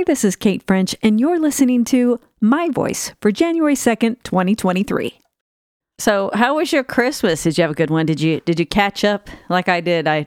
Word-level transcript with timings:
Hi, 0.00 0.04
this 0.04 0.24
is 0.24 0.34
Kate 0.34 0.62
French, 0.66 0.96
and 1.02 1.20
you're 1.20 1.38
listening 1.38 1.84
to 1.84 2.18
My 2.40 2.70
Voice 2.70 3.12
for 3.20 3.30
January 3.30 3.74
2nd, 3.74 4.22
2023. 4.22 5.20
So, 5.98 6.30
how 6.32 6.56
was 6.56 6.72
your 6.72 6.82
Christmas? 6.82 7.42
Did 7.42 7.58
you 7.58 7.62
have 7.62 7.72
a 7.72 7.74
good 7.74 7.90
one? 7.90 8.06
Did 8.06 8.18
you 8.18 8.40
did 8.46 8.58
you 8.58 8.64
catch 8.64 9.04
up 9.04 9.28
like 9.50 9.68
I 9.68 9.82
did? 9.82 10.08
I 10.08 10.24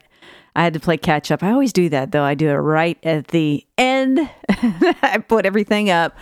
I 0.56 0.64
had 0.64 0.76
to 0.76 0.80
play 0.80 0.98
catch 0.98 1.32
up. 1.32 1.42
I 1.42 1.52
always 1.52 1.74
do 1.74 1.90
that 1.90 2.12
though. 2.12 2.22
I 2.22 2.36
do 2.36 2.50
it 2.50 2.54
right 2.54 3.00
at 3.04 3.30
the 3.30 3.66
end. 3.76 4.20
I 4.48 5.24
put 5.28 5.48
everything 5.48 5.90
up 5.90 6.16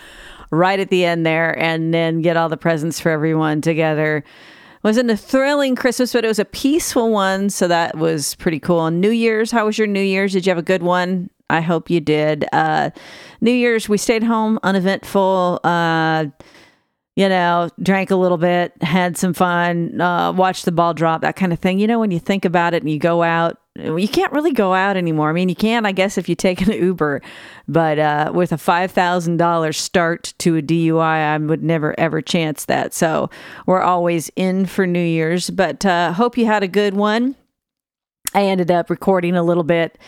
right 0.50 0.80
at 0.80 0.88
the 0.88 1.04
end 1.04 1.26
there 1.26 1.52
and 1.58 1.92
then 1.92 2.22
get 2.22 2.38
all 2.38 2.48
the 2.48 2.56
presents 2.56 3.00
for 3.00 3.10
everyone 3.10 3.60
together. 3.60 4.24
Wasn't 4.82 5.10
a 5.10 5.16
thrilling 5.16 5.76
Christmas, 5.76 6.14
but 6.14 6.24
it 6.24 6.28
was 6.28 6.38
a 6.38 6.46
peaceful 6.46 7.10
one, 7.10 7.50
so 7.50 7.68
that 7.68 7.98
was 7.98 8.34
pretty 8.36 8.58
cool. 8.60 8.86
And 8.86 9.02
New 9.02 9.10
Year's, 9.10 9.50
how 9.50 9.66
was 9.66 9.76
your 9.76 9.88
New 9.88 10.00
Year's? 10.00 10.32
Did 10.32 10.46
you 10.46 10.50
have 10.50 10.58
a 10.58 10.62
good 10.62 10.82
one? 10.82 11.28
I 11.52 11.60
hope 11.60 11.90
you 11.90 12.00
did. 12.00 12.46
Uh, 12.52 12.90
New 13.40 13.52
Year's, 13.52 13.88
we 13.88 13.98
stayed 13.98 14.22
home, 14.22 14.58
uneventful. 14.62 15.60
Uh, 15.62 16.26
you 17.14 17.28
know, 17.28 17.68
drank 17.82 18.10
a 18.10 18.16
little 18.16 18.38
bit, 18.38 18.72
had 18.82 19.18
some 19.18 19.34
fun, 19.34 20.00
uh, 20.00 20.32
watched 20.32 20.64
the 20.64 20.72
ball 20.72 20.94
drop, 20.94 21.20
that 21.20 21.36
kind 21.36 21.52
of 21.52 21.58
thing. 21.58 21.78
You 21.78 21.86
know, 21.86 22.00
when 22.00 22.10
you 22.10 22.18
think 22.18 22.46
about 22.46 22.72
it 22.72 22.82
and 22.82 22.90
you 22.90 22.98
go 22.98 23.22
out, 23.22 23.58
you 23.76 24.08
can't 24.08 24.32
really 24.32 24.52
go 24.52 24.72
out 24.72 24.96
anymore. 24.96 25.28
I 25.28 25.32
mean, 25.32 25.50
you 25.50 25.54
can, 25.54 25.84
I 25.84 25.92
guess, 25.92 26.16
if 26.16 26.26
you 26.26 26.34
take 26.34 26.62
an 26.62 26.72
Uber, 26.72 27.20
but 27.68 27.98
uh, 27.98 28.32
with 28.34 28.52
a 28.52 28.56
$5,000 28.56 29.74
start 29.74 30.32
to 30.38 30.56
a 30.56 30.62
DUI, 30.62 31.02
I 31.02 31.36
would 31.36 31.62
never 31.62 31.98
ever 32.00 32.22
chance 32.22 32.64
that. 32.64 32.94
So 32.94 33.28
we're 33.66 33.82
always 33.82 34.30
in 34.36 34.64
for 34.64 34.86
New 34.86 35.04
Year's, 35.04 35.50
but 35.50 35.84
uh, 35.84 36.12
hope 36.14 36.38
you 36.38 36.46
had 36.46 36.62
a 36.62 36.68
good 36.68 36.94
one. 36.94 37.34
I 38.34 38.44
ended 38.44 38.70
up 38.70 38.88
recording 38.88 39.36
a 39.36 39.42
little 39.42 39.64
bit 39.64 39.98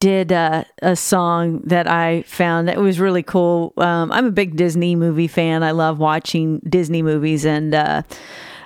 did 0.00 0.32
uh, 0.32 0.64
a 0.82 0.94
song 0.94 1.60
that 1.64 1.88
I 1.88 2.22
found 2.22 2.68
that 2.68 2.78
was 2.78 3.00
really 3.00 3.22
cool. 3.22 3.72
Um, 3.76 4.12
I'm 4.12 4.26
a 4.26 4.30
big 4.30 4.56
Disney 4.56 4.94
movie 4.94 5.28
fan. 5.28 5.62
I 5.62 5.70
love 5.70 5.98
watching 5.98 6.60
Disney 6.68 7.02
movies, 7.02 7.46
and 7.46 7.74
uh, 7.74 8.02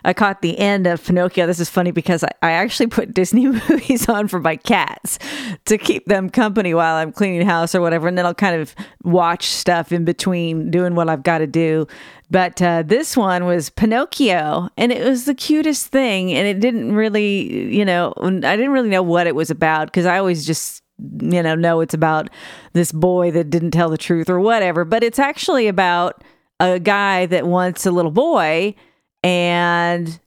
I 0.05 0.13
caught 0.13 0.43
the 0.43 0.59
end 0.59 0.87
of 0.87 1.05
Pinocchio. 1.05 1.47
This 1.47 1.61
is 1.61 1.71
funny 1.71 1.93
because 1.93 2.25
I, 2.25 2.31
I 2.43 2.51
actually 2.53 2.89
put 2.89 3.15
Disney 3.15 3.47
movies 3.47 4.09
on 4.09 4.29
for 4.29 4.41
my 4.41 4.57
cats 4.57 5.19
to 5.67 5.79
keep 5.79 6.07
them 6.07 6.31
company 6.31 6.75
while 6.75 6.97
I'm 6.97 7.13
cleaning 7.13 7.47
house 7.47 7.75
or 7.75 7.81
whatever, 7.81 8.09
and 8.09 8.19
then 8.19 8.27
I'll 8.27 8.35
kind 8.35 8.61
of 8.61 8.75
watch 9.05 9.47
stuff 9.47 9.93
in 9.93 10.05
between 10.05 10.71
doing 10.71 10.95
what 10.97 11.09
I've 11.09 11.23
got 11.23 11.39
to 11.39 11.47
do. 11.47 11.87
But 12.31 12.63
uh, 12.63 12.83
this 12.85 13.17
one 13.17 13.45
was 13.45 13.71
Pinocchio, 13.71 14.69
and 14.77 14.93
it 14.93 15.05
was 15.05 15.25
the 15.25 15.35
cutest 15.35 15.89
thing. 15.89 16.33
And 16.33 16.47
it 16.47 16.61
didn't 16.61 16.95
really, 16.95 17.75
you 17.75 17.85
know, 17.85 18.15
I 18.19 18.57
didn't 18.57 18.71
really 18.71 18.89
know 18.89 19.03
what 19.03 19.27
it 19.27 19.35
was 19.35 19.51
about 19.51 19.87
because 19.87 20.07
I 20.07 20.19
always 20.19 20.47
just 20.47 20.80
you 21.21 21.43
know, 21.43 21.55
no, 21.55 21.81
it's 21.81 21.95
about 21.95 22.31
this 22.73 22.93
boy 22.93 23.31
that 23.33 23.51
didn't 23.51 23.71
tell 23.71 23.91
the 23.91 23.99
truth 23.99 24.29
or 24.29 24.41
whatever, 24.41 24.85
but 24.85 25.03
it's 25.03 25.19
actually 25.19 25.69
about 25.69 26.23
a 26.59 26.79
guy 26.79 27.27
that 27.27 27.47
wants 27.47 27.87
a 27.87 27.91
little 27.91 28.11
boy 28.11 28.75
and 29.23 30.21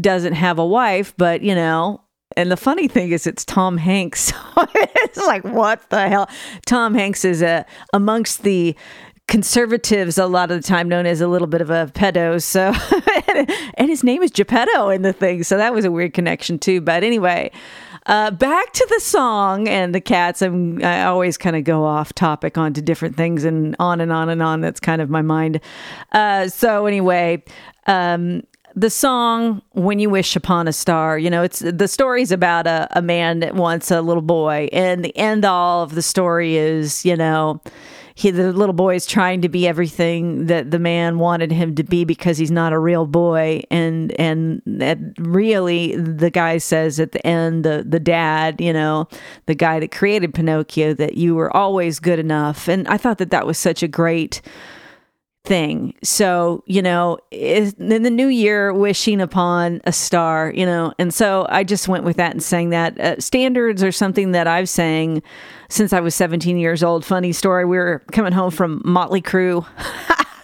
doesn't 0.00 0.34
have 0.34 0.58
a 0.58 0.66
wife, 0.66 1.14
but 1.16 1.42
you 1.42 1.54
know, 1.54 2.02
and 2.36 2.50
the 2.50 2.56
funny 2.56 2.88
thing 2.88 3.12
is 3.12 3.26
it's 3.26 3.44
Tom 3.44 3.78
Hanks. 3.78 4.32
it's 4.56 5.18
like 5.26 5.44
what 5.44 5.88
the 5.90 6.08
hell? 6.08 6.28
Tom 6.66 6.94
Hanks 6.94 7.24
is 7.24 7.42
a 7.42 7.64
amongst 7.92 8.42
the 8.42 8.76
conservatives 9.28 10.18
a 10.18 10.26
lot 10.26 10.50
of 10.52 10.62
the 10.62 10.66
time 10.66 10.88
known 10.88 11.04
as 11.04 11.20
a 11.20 11.26
little 11.26 11.48
bit 11.48 11.60
of 11.60 11.68
a 11.68 11.90
pedo 11.94 12.40
so 12.40 12.72
and 13.74 13.88
his 13.88 14.04
name 14.04 14.22
is 14.22 14.30
geppetto 14.30 14.88
in 14.88 15.02
the 15.02 15.12
thing 15.12 15.42
so 15.42 15.56
that 15.56 15.74
was 15.74 15.84
a 15.84 15.90
weird 15.90 16.14
connection 16.14 16.60
too 16.60 16.80
but 16.80 17.02
anyway 17.02 17.50
uh, 18.06 18.30
back 18.30 18.72
to 18.72 18.86
the 18.88 19.00
song 19.00 19.68
and 19.68 19.94
the 19.94 20.00
cats. 20.00 20.42
I'm, 20.42 20.82
I 20.84 21.04
always 21.04 21.36
kind 21.36 21.56
of 21.56 21.64
go 21.64 21.84
off 21.84 22.12
topic 22.14 22.56
onto 22.56 22.80
different 22.80 23.16
things 23.16 23.44
and 23.44 23.76
on 23.78 24.00
and 24.00 24.12
on 24.12 24.28
and 24.28 24.42
on. 24.42 24.60
That's 24.60 24.80
kind 24.80 25.02
of 25.02 25.10
my 25.10 25.22
mind. 25.22 25.60
Uh, 26.12 26.48
so 26.48 26.86
anyway, 26.86 27.42
um, 27.86 28.42
the 28.74 28.90
song 28.90 29.62
"When 29.72 29.98
You 29.98 30.10
Wish 30.10 30.36
Upon 30.36 30.68
a 30.68 30.72
Star," 30.72 31.18
you 31.18 31.30
know, 31.30 31.42
it's 31.42 31.60
the 31.60 31.88
story's 31.88 32.30
about 32.30 32.66
a, 32.66 32.88
a 32.92 33.02
man 33.02 33.40
that 33.40 33.54
wants 33.54 33.90
a 33.90 34.00
little 34.02 34.22
boy, 34.22 34.68
and 34.72 35.04
the 35.04 35.16
end 35.16 35.44
all 35.44 35.82
of 35.82 35.94
the 35.94 36.02
story 36.02 36.56
is, 36.56 37.04
you 37.04 37.16
know 37.16 37.60
he 38.18 38.30
the 38.30 38.50
little 38.50 38.72
boy 38.72 38.94
is 38.94 39.04
trying 39.04 39.42
to 39.42 39.48
be 39.50 39.68
everything 39.68 40.46
that 40.46 40.70
the 40.70 40.78
man 40.78 41.18
wanted 41.18 41.52
him 41.52 41.74
to 41.74 41.84
be 41.84 42.02
because 42.02 42.38
he's 42.38 42.50
not 42.50 42.72
a 42.72 42.78
real 42.78 43.04
boy. 43.04 43.62
And 43.70 44.18
and 44.18 44.62
that 44.64 44.98
really 45.18 45.94
the 45.96 46.30
guy 46.30 46.56
says 46.56 46.98
at 46.98 47.12
the 47.12 47.24
end 47.26 47.62
the 47.62 47.84
the 47.86 48.00
dad 48.00 48.58
you 48.58 48.72
know 48.72 49.06
the 49.44 49.54
guy 49.54 49.78
that 49.80 49.92
created 49.92 50.32
Pinocchio 50.32 50.94
that 50.94 51.18
you 51.18 51.34
were 51.34 51.54
always 51.54 52.00
good 52.00 52.18
enough. 52.18 52.68
And 52.68 52.88
I 52.88 52.96
thought 52.96 53.18
that 53.18 53.30
that 53.32 53.46
was 53.46 53.58
such 53.58 53.82
a 53.82 53.88
great 53.88 54.40
thing. 55.46 55.94
So, 56.02 56.62
you 56.66 56.82
know, 56.82 57.18
in 57.30 58.02
the 58.02 58.10
new 58.10 58.26
year, 58.26 58.72
wishing 58.74 59.20
upon 59.20 59.80
a 59.84 59.92
star, 59.92 60.52
you 60.54 60.66
know, 60.66 60.92
and 60.98 61.14
so 61.14 61.46
I 61.48 61.64
just 61.64 61.88
went 61.88 62.04
with 62.04 62.16
that 62.16 62.32
and 62.32 62.42
sang 62.42 62.70
that. 62.70 63.00
Uh, 63.00 63.20
standards 63.20 63.82
are 63.82 63.92
something 63.92 64.32
that 64.32 64.46
I've 64.46 64.68
sang 64.68 65.22
since 65.68 65.92
I 65.92 66.00
was 66.00 66.14
17 66.14 66.58
years 66.58 66.82
old. 66.82 67.04
Funny 67.04 67.32
story, 67.32 67.64
we 67.64 67.78
were 67.78 68.02
coming 68.12 68.32
home 68.32 68.50
from 68.50 68.82
Motley 68.84 69.22
Crue. 69.22 69.64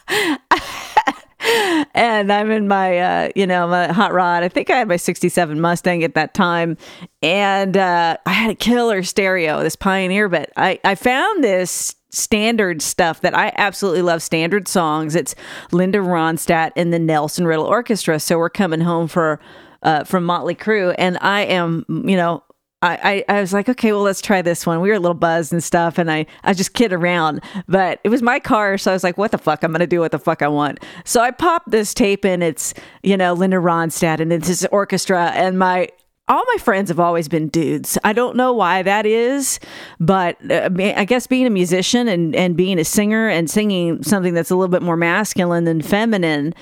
and 1.95 2.33
I'm 2.33 2.51
in 2.51 2.69
my, 2.69 2.99
uh, 2.99 3.29
you 3.35 3.47
know, 3.47 3.67
my 3.67 3.93
hot 3.93 4.13
rod. 4.13 4.45
I 4.45 4.49
think 4.49 4.71
I 4.71 4.79
had 4.79 4.89
my 4.89 4.97
67 4.97 5.61
Mustang 5.61 6.05
at 6.05 6.15
that 6.15 6.35
time. 6.35 6.77
And 7.23 7.77
uh, 7.77 8.17
I 8.25 8.33
had 8.33 8.51
a 8.53 8.55
killer 8.55 9.03
stereo, 9.03 9.63
this 9.63 9.77
Pioneer, 9.77 10.29
but 10.29 10.51
I, 10.57 10.79
I 10.85 10.95
found 10.95 11.43
this 11.43 11.97
standard 12.13 12.83
stuff 12.83 13.23
that 13.23 13.37
I 13.37 13.53
absolutely 13.57 14.03
love 14.03 14.23
standard 14.23 14.69
songs. 14.69 15.17
It's 15.17 15.35
Linda 15.73 15.99
Ronstadt 15.99 16.73
and 16.77 16.93
the 16.93 16.99
Nelson 16.99 17.47
Riddle 17.47 17.65
Orchestra. 17.65 18.21
So 18.21 18.39
we're 18.39 18.51
coming 18.51 18.81
home 18.81 19.09
for 19.09 19.41
uh, 19.83 20.05
from 20.05 20.25
Motley 20.25 20.55
Crue, 20.55 20.95
and 20.97 21.19
I 21.21 21.41
am, 21.41 21.85
you 21.89 22.17
know, 22.17 22.45
I, 22.85 23.25
I, 23.29 23.41
was 23.41 23.53
like, 23.53 23.69
okay, 23.69 23.93
well, 23.93 24.03
let's 24.03 24.21
try 24.21 24.43
this 24.43 24.67
one. 24.67 24.81
We 24.81 24.89
were 24.89 24.97
a 24.97 25.01
little 25.01 25.15
buzzed 25.15 25.53
and 25.53 25.63
stuff, 25.63 25.99
and 25.99 26.11
I, 26.11 26.27
I 26.43 26.53
just 26.53 26.75
kid 26.75 26.93
around, 26.93 27.41
but 27.69 28.01
it 28.03 28.09
was 28.09 28.23
my 28.23 28.41
car, 28.41 28.77
so 28.77 28.91
I 28.91 28.95
was 28.95 29.05
like, 29.05 29.17
what 29.17 29.31
the 29.31 29.39
fuck? 29.39 29.63
I'm 29.63 29.71
gonna 29.71 29.87
do 29.87 30.01
what 30.01 30.11
the 30.11 30.19
fuck 30.19 30.43
I 30.43 30.49
want. 30.49 30.81
So 31.05 31.21
I 31.21 31.31
popped 31.31 31.71
this 31.71 31.95
tape 31.95 32.25
in. 32.25 32.43
It's 32.43 32.75
you 33.05 33.17
know 33.17 33.35
Linda 33.35 33.59
Ronstadt, 33.59 34.19
and 34.19 34.33
it's 34.33 34.49
this 34.49 34.67
orchestra, 34.73 35.31
and 35.35 35.61
my 35.61 35.91
all 36.33 36.45
my 36.55 36.57
friends 36.59 36.89
have 36.89 36.99
always 36.99 37.29
been 37.29 37.49
dudes. 37.49 37.99
I 38.05 38.15
don't 38.15 38.37
know 38.37 38.55
why 38.55 38.83
that 38.83 39.05
is, 39.05 39.61
but 40.01 40.39
uh, 40.51 40.71
I 40.79 41.05
guess 41.05 41.27
being 41.27 41.47
a 41.47 41.51
musician 41.51 42.09
and, 42.09 42.35
and 42.35 42.57
being 42.57 42.79
a 42.79 42.85
singer 42.85 43.29
and 43.29 43.51
singing 43.51 44.03
something 44.03 44.33
that's 44.33 44.51
a 44.51 44.57
little 44.57 44.71
bit 44.71 44.81
more 44.81 44.97
masculine 44.97 45.65
than 45.65 45.83
feminine, 45.83 46.55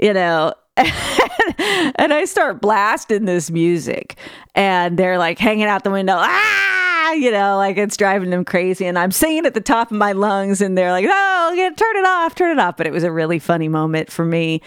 you 0.00 0.12
know, 0.12 0.54
and 0.76 2.12
I 2.12 2.24
start 2.26 2.60
blasting 2.60 3.24
this 3.24 3.50
music, 3.50 4.16
and 4.54 4.96
they're 4.96 5.18
like 5.18 5.40
hanging 5.40 5.64
out 5.64 5.82
the 5.82 5.90
window, 5.90 6.14
ah, 6.16 6.87
you 7.12 7.30
know, 7.30 7.56
like 7.56 7.76
it's 7.76 7.96
driving 7.96 8.30
them 8.30 8.44
crazy. 8.44 8.86
And 8.86 8.98
I'm 8.98 9.10
singing 9.10 9.46
at 9.46 9.54
the 9.54 9.60
top 9.60 9.90
of 9.90 9.96
my 9.96 10.12
lungs, 10.12 10.60
and 10.60 10.76
they're 10.76 10.92
like, 10.92 11.06
"Oh, 11.08 11.52
yeah, 11.56 11.70
turn 11.70 11.96
it 11.96 12.06
off, 12.06 12.34
turn 12.34 12.50
it 12.50 12.60
off." 12.60 12.76
But 12.76 12.86
it 12.86 12.92
was 12.92 13.04
a 13.04 13.12
really 13.12 13.38
funny 13.38 13.68
moment 13.68 14.10
for 14.10 14.24
me. 14.24 14.62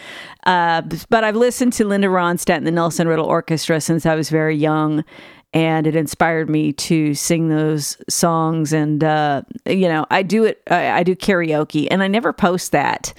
Uh, 0.45 0.81
but 1.09 1.23
I've 1.23 1.35
listened 1.35 1.73
to 1.73 1.85
Linda 1.85 2.07
Ronstadt 2.07 2.57
and 2.57 2.67
the 2.67 2.71
Nelson 2.71 3.07
Riddle 3.07 3.25
Orchestra 3.25 3.81
since 3.81 4.05
I 4.05 4.15
was 4.15 4.29
very 4.29 4.55
young, 4.55 5.03
and 5.53 5.87
it 5.87 5.95
inspired 5.95 6.49
me 6.49 6.73
to 6.73 7.13
sing 7.13 7.49
those 7.49 7.97
songs. 8.09 8.73
And 8.73 9.03
uh, 9.03 9.43
you 9.65 9.87
know, 9.87 10.05
I 10.09 10.23
do 10.23 10.43
it. 10.43 10.61
I, 10.69 10.91
I 10.91 11.03
do 11.03 11.15
karaoke, 11.15 11.87
and 11.89 12.03
I 12.03 12.07
never 12.07 12.33
post 12.33 12.71
that 12.71 13.13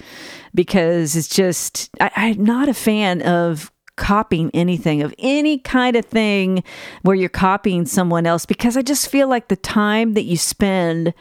because 0.55 1.15
it's 1.15 1.27
just, 1.27 1.89
I, 1.99 2.11
I'm 2.15 2.43
not 2.43 2.69
a 2.69 2.73
fan 2.73 3.21
of 3.23 3.71
copying 3.95 4.49
anything 4.53 5.01
of 5.01 5.13
any 5.19 5.57
kind 5.59 5.95
of 5.95 6.05
thing 6.05 6.63
where 7.03 7.15
you're 7.15 7.29
copying 7.29 7.85
someone 7.85 8.25
else 8.25 8.45
because 8.45 8.75
I 8.75 8.81
just 8.81 9.07
feel 9.07 9.27
like 9.27 9.47
the 9.47 9.55
time 9.55 10.13
that 10.13 10.23
you 10.23 10.37
spend 10.37 11.13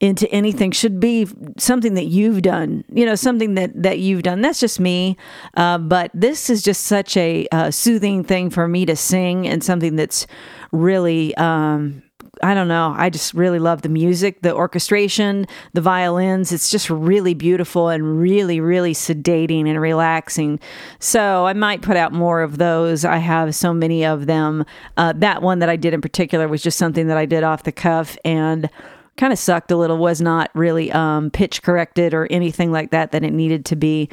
into 0.00 0.30
anything 0.30 0.70
should 0.70 0.98
be 0.98 1.26
something 1.56 1.94
that 1.94 2.06
you've 2.06 2.42
done 2.42 2.84
you 2.92 3.06
know 3.06 3.14
something 3.14 3.54
that 3.54 3.70
that 3.82 3.98
you've 3.98 4.22
done. 4.22 4.40
That's 4.40 4.60
just 4.60 4.80
me. 4.80 5.16
Uh, 5.56 5.78
but 5.78 6.10
this 6.14 6.48
is 6.48 6.62
just 6.62 6.84
such 6.84 7.16
a 7.16 7.46
uh, 7.52 7.70
soothing 7.70 8.24
thing 8.24 8.50
for 8.50 8.68
me 8.68 8.86
to 8.86 8.96
sing 8.96 9.46
and 9.46 9.62
something 9.62 9.96
that's 9.96 10.26
really 10.72 11.34
um, 11.36 12.02
I 12.44 12.52
don't 12.52 12.68
know. 12.68 12.94
I 12.94 13.08
just 13.08 13.32
really 13.32 13.58
love 13.58 13.80
the 13.80 13.88
music, 13.88 14.42
the 14.42 14.54
orchestration, 14.54 15.46
the 15.72 15.80
violins. 15.80 16.52
It's 16.52 16.68
just 16.68 16.90
really 16.90 17.32
beautiful 17.32 17.88
and 17.88 18.20
really, 18.20 18.60
really 18.60 18.92
sedating 18.92 19.66
and 19.66 19.80
relaxing. 19.80 20.60
So 20.98 21.46
I 21.46 21.54
might 21.54 21.80
put 21.80 21.96
out 21.96 22.12
more 22.12 22.42
of 22.42 22.58
those. 22.58 23.02
I 23.02 23.16
have 23.16 23.54
so 23.54 23.72
many 23.72 24.04
of 24.04 24.26
them. 24.26 24.66
Uh, 24.98 25.14
that 25.16 25.40
one 25.40 25.60
that 25.60 25.70
I 25.70 25.76
did 25.76 25.94
in 25.94 26.02
particular 26.02 26.46
was 26.46 26.62
just 26.62 26.76
something 26.76 27.06
that 27.06 27.16
I 27.16 27.24
did 27.24 27.44
off 27.44 27.62
the 27.62 27.72
cuff 27.72 28.18
and 28.26 28.68
kind 29.16 29.32
of 29.32 29.38
sucked 29.38 29.70
a 29.70 29.76
little, 29.76 29.96
was 29.96 30.20
not 30.20 30.50
really 30.54 30.92
um, 30.92 31.30
pitch 31.30 31.62
corrected 31.62 32.12
or 32.12 32.26
anything 32.30 32.70
like 32.70 32.90
that 32.90 33.12
that 33.12 33.24
it 33.24 33.32
needed 33.32 33.64
to 33.64 33.76
be 33.76 34.10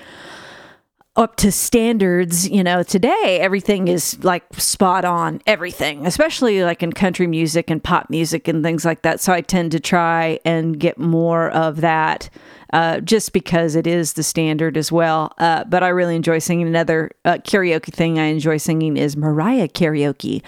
up 1.22 1.36
to 1.38 1.52
standards. 1.52 2.50
You 2.50 2.64
know, 2.64 2.84
today 2.84 3.40
everything 3.40 3.88
is 3.88 4.22
like 4.24 4.44
spot 4.56 5.06
on, 5.06 5.42
everything, 5.48 6.06
especially 6.06 6.64
like 6.64 6.84
in 6.84 6.92
country 6.92 7.28
music 7.28 7.70
and 7.70 7.84
pop 7.84 8.10
music 8.10 8.48
and 8.48 8.64
things 8.64 8.84
like 8.84 9.04
that. 9.04 9.20
So 9.20 9.32
I 9.32 9.42
tend 9.42 9.72
to 9.72 9.80
try 9.80 10.40
and 10.44 10.80
get 10.80 10.98
more 10.98 11.50
of 11.52 11.82
that. 11.82 12.30
Uh, 12.74 13.02
just 13.02 13.34
because 13.34 13.76
it 13.76 13.86
is 13.86 14.14
the 14.14 14.24
standard 14.24 14.78
as 14.78 14.94
well. 14.94 15.34
Uh, 15.40 15.66
but 15.66 15.84
I 15.84 15.90
really 15.90 16.16
enjoy 16.16 16.40
singing. 16.40 16.68
Another 16.68 17.12
uh, 17.26 17.34
karaoke 17.44 17.94
thing 17.94 18.18
I 18.18 18.28
enjoy 18.28 18.56
singing 18.56 18.96
is 18.96 19.18
Mariah 19.18 19.68
karaoke 19.68 20.42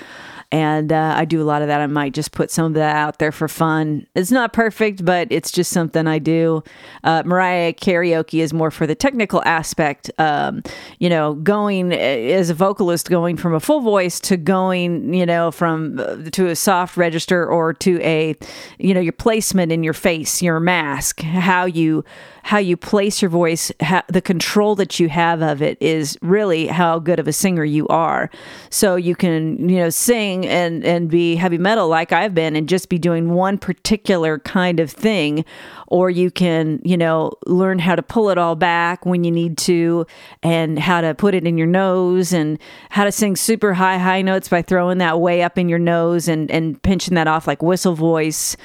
and 0.54 0.94
uh, 0.94 1.16
I 1.18 1.26
do 1.26 1.42
a 1.42 1.44
lot 1.44 1.64
of 1.64 1.68
that. 1.68 1.82
I 1.82 1.88
might 1.88 2.14
just 2.14 2.32
put 2.32 2.52
some 2.52 2.68
of 2.68 2.74
that 2.76 2.96
out 2.96 3.18
there 3.18 3.32
for 3.32 3.48
fun. 3.48 4.06
It's 4.14 4.30
not 4.30 4.54
perfect, 4.54 5.04
but 5.04 5.28
it's 5.32 5.52
just 5.52 5.72
something 5.72 6.06
I 6.06 6.20
do. 6.20 6.64
Uh, 7.04 7.24
Mariah 7.26 7.74
karaoke 7.74 8.40
is 8.40 8.54
more 8.54 8.70
for 8.70 8.86
the 8.86 8.94
technical 8.94 9.42
aspect. 9.46 10.12
Um, 10.20 10.62
you 11.00 11.10
know, 11.10 11.34
going 11.34 11.92
uh, 11.92 11.96
as 11.96 12.52
a 12.52 12.54
vocalist, 12.54 13.10
going 13.10 13.36
from 13.36 13.56
a 13.56 13.60
full 13.60 13.82
voice 13.82 14.20
to 14.20 14.38
going, 14.38 15.12
you 15.16 15.26
know, 15.26 15.50
from 15.50 15.98
uh, 15.98 16.18
to 16.30 16.50
a 16.50 16.56
soft 16.56 16.98
register 16.98 17.48
or 17.48 17.74
to 17.74 18.00
a, 18.04 18.36
you 18.78 18.94
know, 18.94 19.02
your 19.02 19.12
placement 19.12 19.72
in 19.72 19.84
your 19.84 19.94
face, 19.94 20.44
your 20.44 20.60
mask, 20.60 21.22
how 21.22 21.66
you 21.66 22.06
how 22.44 22.58
you 22.58 22.76
place 22.76 23.22
your 23.22 23.30
voice, 23.30 23.72
how, 23.80 24.04
the 24.08 24.22
control 24.22 24.76
that 24.76 25.00
you 25.00 25.08
have 25.08 25.42
of 25.42 25.62
it 25.62 25.78
is 25.82 26.18
really 26.22 26.68
how 26.68 27.00
good 27.00 27.18
of 27.18 27.28
a 27.28 27.34
singer 27.34 27.64
you 27.64 27.88
are. 27.88 28.30
So 28.70 28.98
you 28.98 29.16
can, 29.16 29.70
you 29.70 29.78
know, 29.78 29.90
sing 29.90 30.46
and 30.46 30.84
and 30.84 31.10
be 31.10 31.38
heavy 31.38 31.58
metal 31.58 31.88
like 31.88 32.12
I've 32.12 32.36
been 32.36 32.56
and 32.56 32.68
just 32.68 32.90
be 32.90 33.00
doing 33.00 33.30
one 33.30 33.58
particular 33.58 34.40
kind 34.40 34.82
of 34.82 34.92
thing 34.92 35.46
or 35.88 36.10
you 36.10 36.32
can, 36.32 36.82
you 36.84 36.98
know, 36.98 37.32
learn 37.46 37.80
how 37.80 37.96
to 37.96 38.04
pull 38.04 38.30
it 38.30 38.38
all 38.38 38.56
back 38.56 39.06
when 39.06 39.24
you 39.24 39.32
need 39.32 39.58
to 39.60 40.06
and 40.42 40.78
how 40.78 41.00
to 41.00 41.14
put 41.14 41.34
it 41.36 41.46
in 41.46 41.58
your 41.58 41.68
nose 41.68 42.34
and 42.34 42.60
how 42.90 43.06
to 43.06 43.12
sing 43.12 43.38
super 43.38 43.74
high 43.74 43.98
high 43.98 44.22
notes 44.22 44.50
by 44.50 44.62
throwing 44.62 44.98
that 44.98 45.22
way 45.22 45.44
up 45.44 45.58
in 45.58 45.70
your 45.70 45.80
nose 45.80 46.28
and 46.28 46.52
and 46.52 46.82
pinching 46.84 47.16
that 47.16 47.28
off 47.28 47.48
like 47.48 47.64
whistle 47.64 47.96
voice 47.96 48.58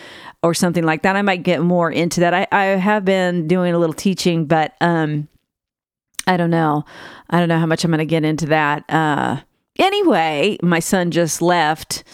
or 0.43 0.55
something 0.55 0.85
like 0.85 1.03
that. 1.03 1.17
I 1.17 1.23
might 1.23 1.43
get 1.43 1.61
more 1.61 1.91
into 1.91 2.21
that. 2.21 2.35
I, 2.35 2.47
I 2.53 2.65
have 2.65 3.05
been 3.05 3.49
doing 3.49 3.75
a 3.75 3.79
little 3.79 3.95
teaching, 3.95 4.47
but 4.47 4.75
um, 4.81 5.29
I 6.27 6.37
don't 6.37 6.51
know. 6.51 6.85
I 7.31 7.39
don't 7.39 7.49
know 7.49 7.59
how 7.59 7.67
much 7.67 7.85
I'm 7.85 7.91
going 7.91 7.99
to 7.99 8.07
get 8.07 8.25
into 8.25 8.47
that. 8.47 8.89
Uh, 8.89 9.41
anyway, 9.79 10.59
my 10.63 10.79
son 10.79 11.11
just 11.11 11.43
left. 11.43 12.05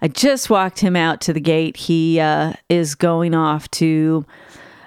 I 0.00 0.08
just 0.08 0.50
walked 0.50 0.80
him 0.80 0.96
out 0.96 1.20
to 1.22 1.32
the 1.32 1.40
gate. 1.40 1.76
He 1.76 2.20
uh, 2.20 2.54
is 2.68 2.94
going 2.94 3.34
off 3.34 3.70
to 3.72 4.24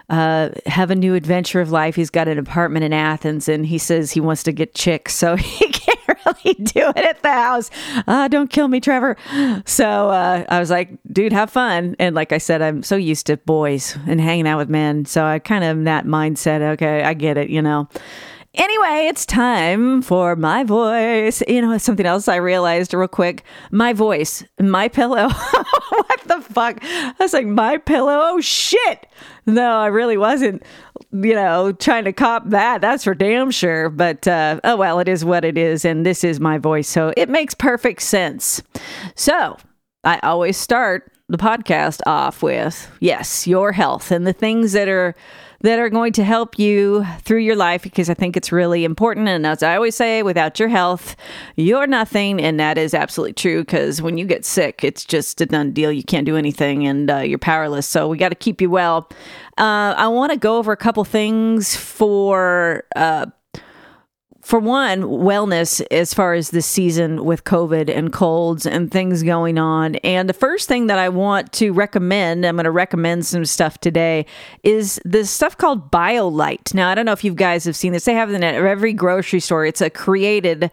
uh, 0.09 0.49
have 0.65 0.91
a 0.91 0.95
new 0.95 1.15
adventure 1.15 1.61
of 1.61 1.71
life. 1.71 1.95
He's 1.95 2.09
got 2.09 2.27
an 2.27 2.37
apartment 2.37 2.83
in 2.83 2.93
Athens 2.93 3.47
and 3.47 3.65
he 3.65 3.77
says 3.77 4.11
he 4.11 4.19
wants 4.19 4.43
to 4.43 4.51
get 4.51 4.75
chicks. 4.75 5.15
So 5.15 5.35
he 5.37 5.67
really 6.25 6.53
do 6.63 6.89
it 6.95 6.97
at 6.97 7.21
the 7.21 7.31
house. 7.31 7.69
Uh, 8.07 8.27
don't 8.27 8.49
kill 8.49 8.67
me, 8.67 8.79
Trevor. 8.79 9.17
So 9.65 10.09
uh, 10.09 10.45
I 10.49 10.59
was 10.59 10.69
like, 10.69 10.89
dude, 11.11 11.33
have 11.33 11.49
fun. 11.49 11.95
And 11.99 12.15
like 12.15 12.31
I 12.31 12.37
said, 12.37 12.61
I'm 12.61 12.83
so 12.83 12.95
used 12.95 13.27
to 13.27 13.37
boys 13.37 13.97
and 14.07 14.19
hanging 14.19 14.47
out 14.47 14.57
with 14.57 14.69
men. 14.69 15.05
So 15.05 15.25
I 15.25 15.39
kind 15.39 15.63
of 15.63 15.83
that 15.85 16.05
mindset. 16.05 16.61
Okay, 16.73 17.03
I 17.03 17.13
get 17.13 17.37
it, 17.37 17.49
you 17.49 17.61
know. 17.61 17.87
Anyway, 18.53 19.07
it's 19.07 19.25
time 19.25 20.01
for 20.01 20.35
my 20.35 20.65
voice. 20.65 21.41
You 21.47 21.61
know, 21.61 21.77
something 21.77 22.05
else 22.05 22.27
I 22.27 22.35
realized 22.35 22.93
real 22.93 23.07
quick. 23.07 23.43
My 23.71 23.93
voice, 23.93 24.43
my 24.59 24.89
pillow. 24.89 25.29
what 25.89 26.21
the 26.25 26.41
fuck? 26.41 26.79
I 26.83 27.13
was 27.17 27.31
like, 27.31 27.47
my 27.47 27.77
pillow. 27.77 28.19
Oh 28.21 28.41
shit. 28.41 29.07
No, 29.45 29.77
I 29.77 29.87
really 29.87 30.17
wasn't, 30.17 30.63
you 31.11 31.33
know, 31.33 31.71
trying 31.71 32.05
to 32.05 32.13
cop 32.13 32.49
that. 32.49 32.81
That's 32.81 33.03
for 33.03 33.13
damn 33.13 33.51
sure. 33.51 33.89
But 33.89 34.27
uh, 34.27 34.59
oh 34.63 34.75
well, 34.75 34.99
it 34.99 35.07
is 35.07 35.25
what 35.25 35.45
it 35.45 35.57
is, 35.57 35.85
and 35.85 36.05
this 36.05 36.23
is 36.23 36.39
my 36.39 36.57
voice, 36.57 36.87
so 36.87 37.13
it 37.17 37.29
makes 37.29 37.53
perfect 37.53 38.01
sense. 38.01 38.61
So 39.15 39.57
I 40.03 40.19
always 40.23 40.57
start 40.57 41.10
the 41.31 41.37
podcast 41.37 42.01
off 42.05 42.43
with 42.43 42.91
yes, 42.99 43.47
your 43.47 43.71
health 43.71 44.11
and 44.11 44.27
the 44.27 44.33
things 44.33 44.73
that 44.73 44.89
are 44.89 45.15
that 45.61 45.79
are 45.79 45.89
going 45.89 46.11
to 46.13 46.23
help 46.23 46.57
you 46.57 47.05
through 47.19 47.39
your 47.39 47.55
life 47.55 47.83
because 47.83 48.09
I 48.09 48.13
think 48.13 48.35
it's 48.35 48.51
really 48.51 48.83
important. 48.83 49.27
And 49.27 49.45
as 49.45 49.61
I 49.63 49.75
always 49.75 49.95
say, 49.95 50.23
without 50.23 50.59
your 50.59 50.69
health, 50.69 51.15
you're 51.55 51.87
nothing. 51.87 52.41
And 52.41 52.59
that 52.59 52.77
is 52.77 52.93
absolutely 52.93 53.33
true 53.33 53.61
because 53.61 54.01
when 54.01 54.17
you 54.17 54.25
get 54.25 54.43
sick, 54.43 54.83
it's 54.83 55.05
just 55.05 55.39
a 55.39 55.45
done 55.45 55.71
deal. 55.71 55.91
You 55.91 56.03
can't 56.03 56.25
do 56.25 56.35
anything 56.35 56.87
and 56.87 57.09
uh, 57.09 57.17
you're 57.17 57.37
powerless. 57.37 57.87
So 57.87 58.07
we 58.07 58.17
got 58.17 58.29
to 58.29 58.35
keep 58.35 58.59
you 58.59 58.71
well. 58.71 59.07
Uh, 59.57 59.93
I 59.95 60.07
want 60.07 60.31
to 60.31 60.37
go 60.37 60.57
over 60.57 60.71
a 60.71 60.77
couple 60.77 61.03
things 61.03 61.75
for 61.75 62.83
uh, 62.95 63.27
for 64.41 64.59
one, 64.59 65.03
wellness 65.03 65.85
as 65.91 66.13
far 66.13 66.33
as 66.33 66.49
this 66.49 66.65
season 66.65 67.23
with 67.25 67.43
COVID 67.43 67.95
and 67.95 68.11
colds 68.11 68.65
and 68.65 68.91
things 68.91 69.23
going 69.23 69.57
on. 69.57 69.95
And 69.97 70.27
the 70.27 70.33
first 70.33 70.67
thing 70.67 70.87
that 70.87 70.99
I 70.99 71.09
want 71.09 71.51
to 71.53 71.71
recommend, 71.71 72.45
I'm 72.45 72.55
going 72.55 72.65
to 72.65 72.71
recommend 72.71 73.25
some 73.25 73.45
stuff 73.45 73.79
today, 73.79 74.25
is 74.63 74.99
this 75.05 75.29
stuff 75.29 75.57
called 75.57 75.91
Biolyte. 75.91 76.73
Now, 76.73 76.89
I 76.89 76.95
don't 76.95 77.05
know 77.05 77.11
if 77.11 77.23
you 77.23 77.33
guys 77.33 77.65
have 77.65 77.75
seen 77.75 77.93
this. 77.93 78.05
They 78.05 78.13
have 78.13 78.31
it 78.31 78.35
in 78.35 78.43
every 78.43 78.93
grocery 78.93 79.39
store. 79.39 79.65
It's 79.65 79.81
a 79.81 79.89
created 79.89 80.71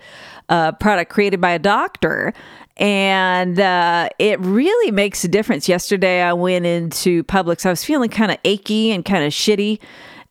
uh, 0.48 0.72
product 0.72 1.10
created 1.10 1.40
by 1.40 1.50
a 1.50 1.58
doctor 1.58 2.32
and 2.78 3.58
uh, 3.58 4.08
it 4.18 4.38
really 4.40 4.92
makes 4.92 5.24
a 5.24 5.28
difference. 5.28 5.68
Yesterday, 5.68 6.22
I 6.22 6.32
went 6.32 6.64
into 6.64 7.24
Publix. 7.24 7.66
I 7.66 7.70
was 7.70 7.84
feeling 7.84 8.08
kind 8.08 8.30
of 8.30 8.38
achy 8.44 8.92
and 8.92 9.04
kind 9.04 9.24
of 9.24 9.32
shitty, 9.32 9.80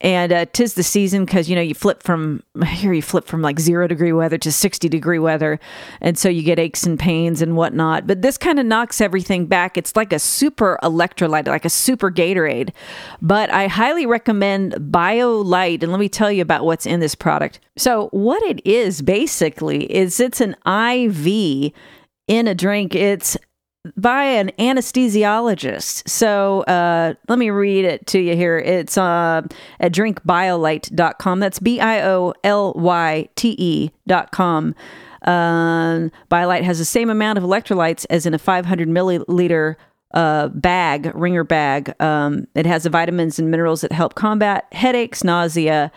and 0.02 0.32
uh, 0.32 0.46
tis 0.54 0.76
the 0.76 0.84
season 0.84 1.26
because 1.26 1.50
you 1.50 1.56
know 1.56 1.62
you 1.62 1.74
flip 1.74 2.04
from 2.04 2.44
here 2.66 2.94
you 2.94 3.02
flip 3.02 3.26
from 3.26 3.42
like 3.42 3.60
zero 3.60 3.88
degree 3.88 4.14
weather 4.14 4.38
to 4.38 4.52
60 4.52 4.88
degree 4.90 5.20
weather. 5.20 5.60
And 6.02 6.18
so 6.18 6.30
you 6.30 6.44
get 6.44 6.60
aches 6.60 6.86
and 6.86 7.00
pains 7.00 7.42
and 7.42 7.56
whatnot. 7.56 8.06
But 8.06 8.22
this 8.22 8.38
kind 8.38 8.60
of 8.60 8.66
knocks 8.66 9.02
everything 9.02 9.48
back. 9.48 9.78
It's 9.78 9.96
like 9.96 10.14
a 10.14 10.20
super 10.20 10.78
electrolyte 10.84 11.48
like 11.48 11.66
a 11.66 11.70
super 11.70 12.12
gatorade. 12.12 12.72
But 13.22 13.50
i 13.52 13.68
highly 13.68 14.06
recommend 14.06 14.74
Biolyte. 14.74 15.84
And 15.84 15.92
let 15.92 16.00
me 16.00 16.10
tell 16.10 16.32
you 16.32 16.42
about 16.42 16.66
what's 16.66 16.86
in 16.86 17.00
this 17.00 17.16
product. 17.16 17.60
So 17.76 18.10
what 18.12 18.42
it 18.44 18.66
is 18.66 19.02
basically 19.02 19.92
is 19.94 20.20
it's 20.20 20.42
an 20.42 20.56
iv 20.66 21.74
in 22.28 22.48
a 22.48 22.56
drink. 22.56 22.94
It's 22.94 23.38
by 23.96 24.24
an 24.24 24.52
anesthesiologist. 24.60 26.08
So 26.10 26.62
uh, 26.62 27.14
let 27.28 27.40
me 27.40 27.50
read 27.50 27.86
it 27.86 28.08
to 28.08 28.20
you 28.20 28.36
here. 28.36 28.58
It's 28.58 28.98
uh, 28.98 29.44
at 29.80 29.92
drinkbiolyte.com. 29.92 31.40
That's 31.40 31.60
B 31.60 31.80
I 31.80 32.02
O 32.02 32.34
L 32.44 32.74
Y 32.76 33.30
T 33.36 33.56
E.com. 33.58 34.76
Uh, 35.24 36.10
Biolyte 36.32 36.64
has 36.64 36.80
the 36.80 36.86
same 36.86 37.10
amount 37.10 37.38
of 37.38 37.44
electrolytes 37.44 38.06
as 38.10 38.26
in 38.26 38.34
a 38.34 38.40
500 38.40 38.88
milliliter 38.88 39.76
uh, 40.14 40.48
bag, 40.50 41.12
ringer 41.14 41.44
bag. 41.44 41.94
Um, 42.02 42.48
it 42.56 42.66
has 42.66 42.84
the 42.84 42.90
vitamins 42.90 43.38
and 43.40 43.52
minerals 43.52 43.82
that 43.82 43.92
help 43.92 44.16
combat 44.16 44.68
headaches, 44.72 45.24
nausea, 45.24 45.92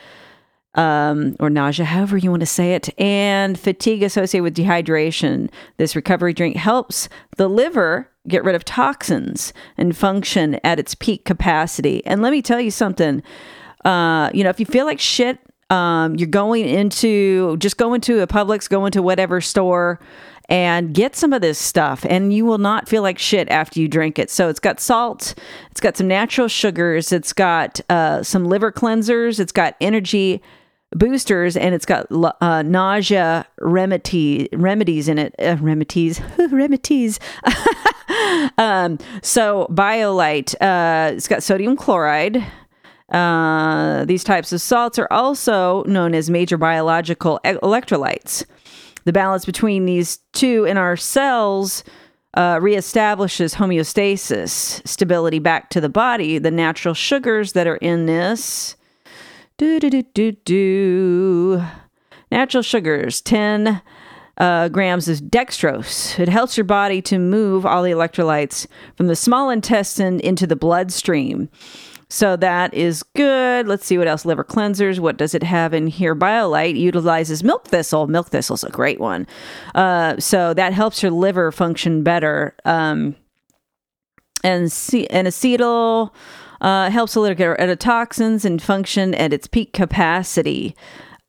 um, 0.75 1.37
or 1.41 1.51
nausea, 1.51 1.85
however 1.85 2.17
you 2.17 2.31
want 2.31 2.41
to 2.41 2.47
say 2.47 2.75
it, 2.75 2.89
and 3.01 3.59
fatigue 3.59 4.03
associated 4.03 4.45
with 4.45 4.57
dehydration. 4.57 5.51
This 5.79 5.97
recovery 5.97 6.33
drink 6.33 6.57
helps 6.57 7.09
the 7.37 7.49
liver 7.49 8.11
get 8.29 8.45
rid 8.45 8.55
of 8.55 8.65
toxins 8.65 9.53
and 9.77 9.97
function 9.97 10.61
at 10.63 10.79
its 10.79 10.95
peak 10.95 11.25
capacity. 11.25 12.05
And 12.07 12.23
let 12.23 12.31
me 12.31 12.43
tell 12.43 12.61
you 12.61 12.71
something. 12.71 13.23
Uh, 13.85 14.31
you 14.35 14.45
know, 14.45 14.51
if 14.51 14.61
you 14.61 14.67
feel 14.67 14.85
like 14.85 15.01
shit, 15.01 15.39
um, 15.71 16.17
you're 16.17 16.29
going 16.29 16.67
into 16.67 17.57
just 17.59 17.77
go 17.77 17.95
into 17.95 18.21
a 18.21 18.27
Publix, 18.27 18.69
go 18.69 18.85
into 18.87 19.03
whatever 19.03 19.41
store 19.41 20.01
and 20.51 20.93
get 20.93 21.15
some 21.15 21.33
of 21.33 21.41
this 21.41 21.59
stuff 21.59 22.05
and 22.09 22.35
you 22.35 22.45
will 22.45 22.59
not 22.59 22.89
feel 22.89 23.03
like 23.03 23.19
shit 23.19 23.49
after 23.49 23.79
you 23.79 23.87
drink 23.87 24.19
it 24.19 24.29
so 24.29 24.49
it's 24.49 24.59
got 24.59 24.81
salt 24.81 25.35
it's 25.71 25.81
got 25.81 25.97
some 25.97 26.09
natural 26.09 26.49
sugars 26.49 27.13
it's 27.13 27.33
got 27.33 27.81
uh, 27.89 28.21
some 28.23 28.45
liver 28.45 28.73
cleansers 28.73 29.39
it's 29.39 29.53
got 29.53 29.77
energy 29.81 30.43
boosters 30.93 31.57
and 31.57 31.75
it's 31.75 31.87
got 31.87 32.07
uh, 32.41 32.63
nausea 32.63 33.47
remedy 33.61 34.49
remedies 34.53 35.09
in 35.09 35.19
it 35.19 35.35
uh, 35.39 35.57
remedies 35.61 36.21
remedies. 36.51 37.19
Um, 38.59 38.99
so 39.23 39.69
Biolyte 39.71 40.55
uh, 40.61 41.13
it's 41.15 41.29
got 41.29 41.43
sodium 41.43 41.77
chloride. 41.77 42.45
Uh, 43.09 44.05
these 44.05 44.25
types 44.25 44.53
of 44.53 44.61
salts 44.61 44.99
are 44.99 45.09
also 45.11 45.85
known 45.85 46.15
as 46.15 46.29
major 46.29 46.59
biological 46.59 47.41
electrolytes. 47.45 48.45
The 49.05 49.13
balance 49.13 49.45
between 49.45 49.87
these 49.87 50.19
two 50.33 50.65
in 50.65 50.77
our 50.77 50.97
cells 50.97 51.85
uh, 52.35 52.57
reestablishes 52.57 53.55
homeostasis 53.55 54.87
stability 54.87 55.39
back 55.39 55.71
to 55.71 55.81
the 55.81 55.89
body 55.89 56.39
the 56.39 56.51
natural 56.51 56.95
sugars 56.95 57.53
that 57.53 57.67
are 57.67 57.77
in 57.77 58.07
this 58.07 58.77
do, 59.61 59.79
do, 59.79 59.91
do, 59.91 60.03
do, 60.15 60.33
do. 60.33 61.63
Natural 62.33 62.63
sugars, 62.63 63.21
10 63.21 63.83
uh, 64.39 64.69
grams 64.71 65.07
of 65.07 65.19
dextrose. 65.19 66.19
It 66.19 66.31
helps 66.31 66.57
your 66.57 66.65
body 66.65 67.03
to 67.03 67.19
move 67.19 67.67
all 67.67 67.83
the 67.83 67.91
electrolytes 67.91 68.67
from 68.97 69.09
the 69.09 69.17
small 69.17 69.51
intestine 69.51 70.19
into 70.21 70.47
the 70.47 70.57
bloodstream. 70.57 71.51
So 72.09 72.37
that 72.37 72.73
is 72.73 73.03
good. 73.03 73.69
Let's 73.69 73.85
see 73.85 73.99
what 73.99 74.09
else. 74.09 74.25
Liver 74.25 74.45
cleansers. 74.45 74.99
What 74.99 75.19
does 75.19 75.35
it 75.35 75.43
have 75.43 75.75
in 75.75 75.89
here? 75.89 76.17
Biolyte 76.17 76.79
utilizes 76.79 77.45
milk 77.45 77.69
thistle. 77.69 78.07
Milk 78.07 78.29
thistle's 78.29 78.65
a 78.65 78.71
great 78.71 78.99
one. 78.99 79.27
Uh, 79.75 80.19
so 80.19 80.55
that 80.55 80.73
helps 80.73 81.03
your 81.03 81.13
liver 81.13 81.53
function 81.53 82.03
better. 82.03 82.57
Um, 82.65 83.15
and, 84.43 84.73
c- 84.73 85.07
and 85.09 85.29
acetyl 85.29 86.13
uh, 86.61 86.91
helps 86.91 87.15
the 87.15 87.21
liver 87.21 87.35
get 87.35 87.47
rid 87.47 87.71
of 87.71 87.79
toxins 87.79 88.45
and 88.45 88.63
function 88.63 89.15
at 89.15 89.33
its 89.33 89.47
peak 89.47 89.73
capacity. 89.73 90.75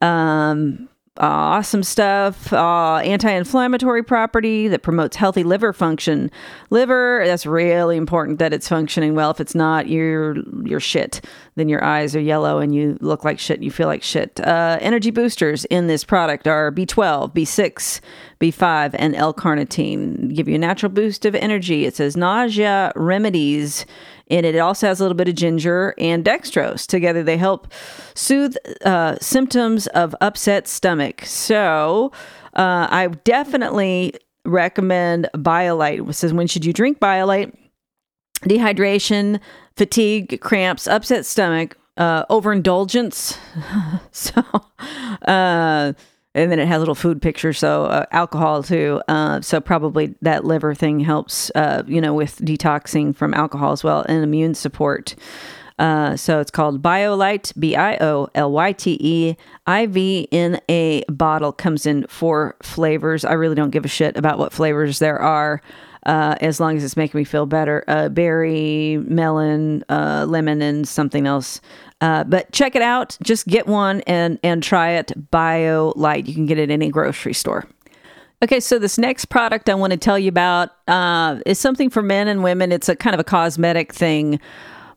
Um, 0.01 0.89
awesome 1.17 1.83
stuff. 1.83 2.51
Uh, 2.53 2.97
anti-inflammatory 2.97 4.03
property 4.03 4.67
that 4.67 4.81
promotes 4.81 5.15
healthy 5.17 5.43
liver 5.43 5.73
function. 5.73 6.31
Liver, 6.69 7.23
that's 7.25 7.45
really 7.45 7.97
important 7.97 8.39
that 8.39 8.53
it's 8.53 8.67
functioning 8.67 9.13
well. 9.13 9.31
If 9.31 9.39
it's 9.39 9.55
not, 9.55 9.87
you're 9.87 10.37
you're 10.63 10.79
shit. 10.79 11.21
Then 11.55 11.69
your 11.69 11.83
eyes 11.83 12.15
are 12.15 12.21
yellow 12.21 12.59
and 12.59 12.73
you 12.73 12.97
look 13.01 13.25
like 13.25 13.39
shit. 13.39 13.61
You 13.61 13.71
feel 13.71 13.87
like 13.87 14.03
shit. 14.03 14.39
Uh, 14.39 14.77
energy 14.81 15.11
boosters 15.11 15.65
in 15.65 15.87
this 15.87 16.03
product 16.03 16.47
are 16.47 16.71
B12, 16.71 17.33
B6, 17.33 17.99
B5, 18.39 18.95
and 18.97 19.15
L-carnitine. 19.15 20.33
Give 20.33 20.47
you 20.47 20.55
a 20.55 20.59
natural 20.59 20.91
boost 20.91 21.25
of 21.25 21.35
energy. 21.35 21.85
It 21.85 21.95
says 21.95 22.15
nausea 22.15 22.93
remedies 22.95 23.85
in 24.31 24.45
it. 24.45 24.55
It 24.55 24.59
also 24.59 24.87
has 24.87 24.99
a 24.99 25.03
little 25.03 25.15
bit 25.15 25.27
of 25.27 25.35
ginger 25.35 25.93
and 25.97 26.23
dextrose. 26.23 26.87
Together, 26.87 27.21
they 27.21 27.37
help 27.37 27.71
soothe 28.15 28.55
uh, 28.85 29.17
symptoms 29.19 29.87
of 29.87 30.15
upset 30.21 30.67
stomach. 30.67 31.25
So, 31.25 32.11
uh, 32.53 32.87
I 32.89 33.07
definitely 33.25 34.13
recommend 34.45 35.29
Biolyte. 35.35 36.09
It 36.09 36.13
says, 36.13 36.33
when 36.33 36.47
should 36.47 36.65
you 36.65 36.71
drink 36.71 36.99
Biolyte? 36.99 37.53
Dehydration, 38.43 39.39
fatigue, 39.75 40.39
cramps, 40.41 40.87
upset 40.87 41.25
stomach, 41.25 41.77
uh, 41.97 42.23
overindulgence. 42.29 43.37
so, 44.11 44.41
uh, 45.27 45.93
and 46.33 46.51
then 46.51 46.59
it 46.59 46.67
has 46.67 46.79
little 46.79 46.95
food 46.95 47.21
pictures 47.21 47.59
so 47.59 47.85
uh, 47.85 48.05
alcohol 48.11 48.63
too 48.63 49.01
uh, 49.07 49.41
so 49.41 49.59
probably 49.59 50.15
that 50.21 50.45
liver 50.45 50.73
thing 50.73 50.99
helps 50.99 51.51
uh, 51.55 51.83
you 51.87 52.01
know 52.01 52.13
with 52.13 52.37
detoxing 52.37 53.15
from 53.15 53.33
alcohol 53.33 53.71
as 53.71 53.83
well 53.83 54.05
and 54.07 54.23
immune 54.23 54.53
support 54.53 55.15
uh, 55.79 56.15
so 56.15 56.39
it's 56.39 56.51
called 56.51 56.83
Biolyte, 56.83 57.59
B 57.59 57.75
I 57.75 57.97
O 58.01 58.29
L 58.35 58.51
Y 58.51 58.71
T 58.73 58.97
E. 59.01 59.35
IV 59.67 60.27
in 60.29 60.61
a 60.69 61.03
bottle 61.09 61.51
comes 61.51 61.87
in 61.87 62.05
four 62.05 62.55
flavors. 62.61 63.25
I 63.25 63.33
really 63.33 63.55
don't 63.55 63.71
give 63.71 63.83
a 63.83 63.87
shit 63.87 64.15
about 64.15 64.37
what 64.37 64.53
flavors 64.53 64.99
there 64.99 65.19
are. 65.19 65.59
Uh, 66.05 66.35
as 66.41 66.59
long 66.59 66.77
as 66.77 66.83
it's 66.83 66.97
making 66.97 67.17
me 67.17 67.23
feel 67.23 67.47
better. 67.47 67.83
Uh, 67.87 68.09
berry, 68.09 68.97
melon, 69.07 69.83
lemon, 69.89 70.61
and 70.61 70.87
something 70.87 71.25
else. 71.25 71.61
Uh, 72.01 72.23
but 72.23 72.51
check 72.51 72.75
it 72.75 72.81
out. 72.81 73.17
Just 73.21 73.47
get 73.47 73.67
one 73.67 74.01
and 74.01 74.39
and 74.43 74.61
try 74.63 74.91
it. 74.91 75.13
Biolyte. 75.31 76.27
You 76.27 76.33
can 76.33 76.47
get 76.47 76.57
it 76.57 76.63
in 76.63 76.71
any 76.71 76.89
grocery 76.89 77.33
store. 77.33 77.65
Okay, 78.43 78.59
so 78.59 78.79
this 78.79 78.97
next 78.97 79.25
product 79.25 79.69
I 79.69 79.75
want 79.75 79.91
to 79.91 79.97
tell 79.97 80.17
you 80.17 80.29
about 80.29 80.71
uh, 80.87 81.39
is 81.45 81.59
something 81.59 81.91
for 81.91 82.01
men 82.01 82.27
and 82.27 82.43
women. 82.43 82.71
It's 82.71 82.89
a 82.89 82.95
kind 82.95 83.13
of 83.13 83.19
a 83.19 83.23
cosmetic 83.23 83.93
thing 83.93 84.39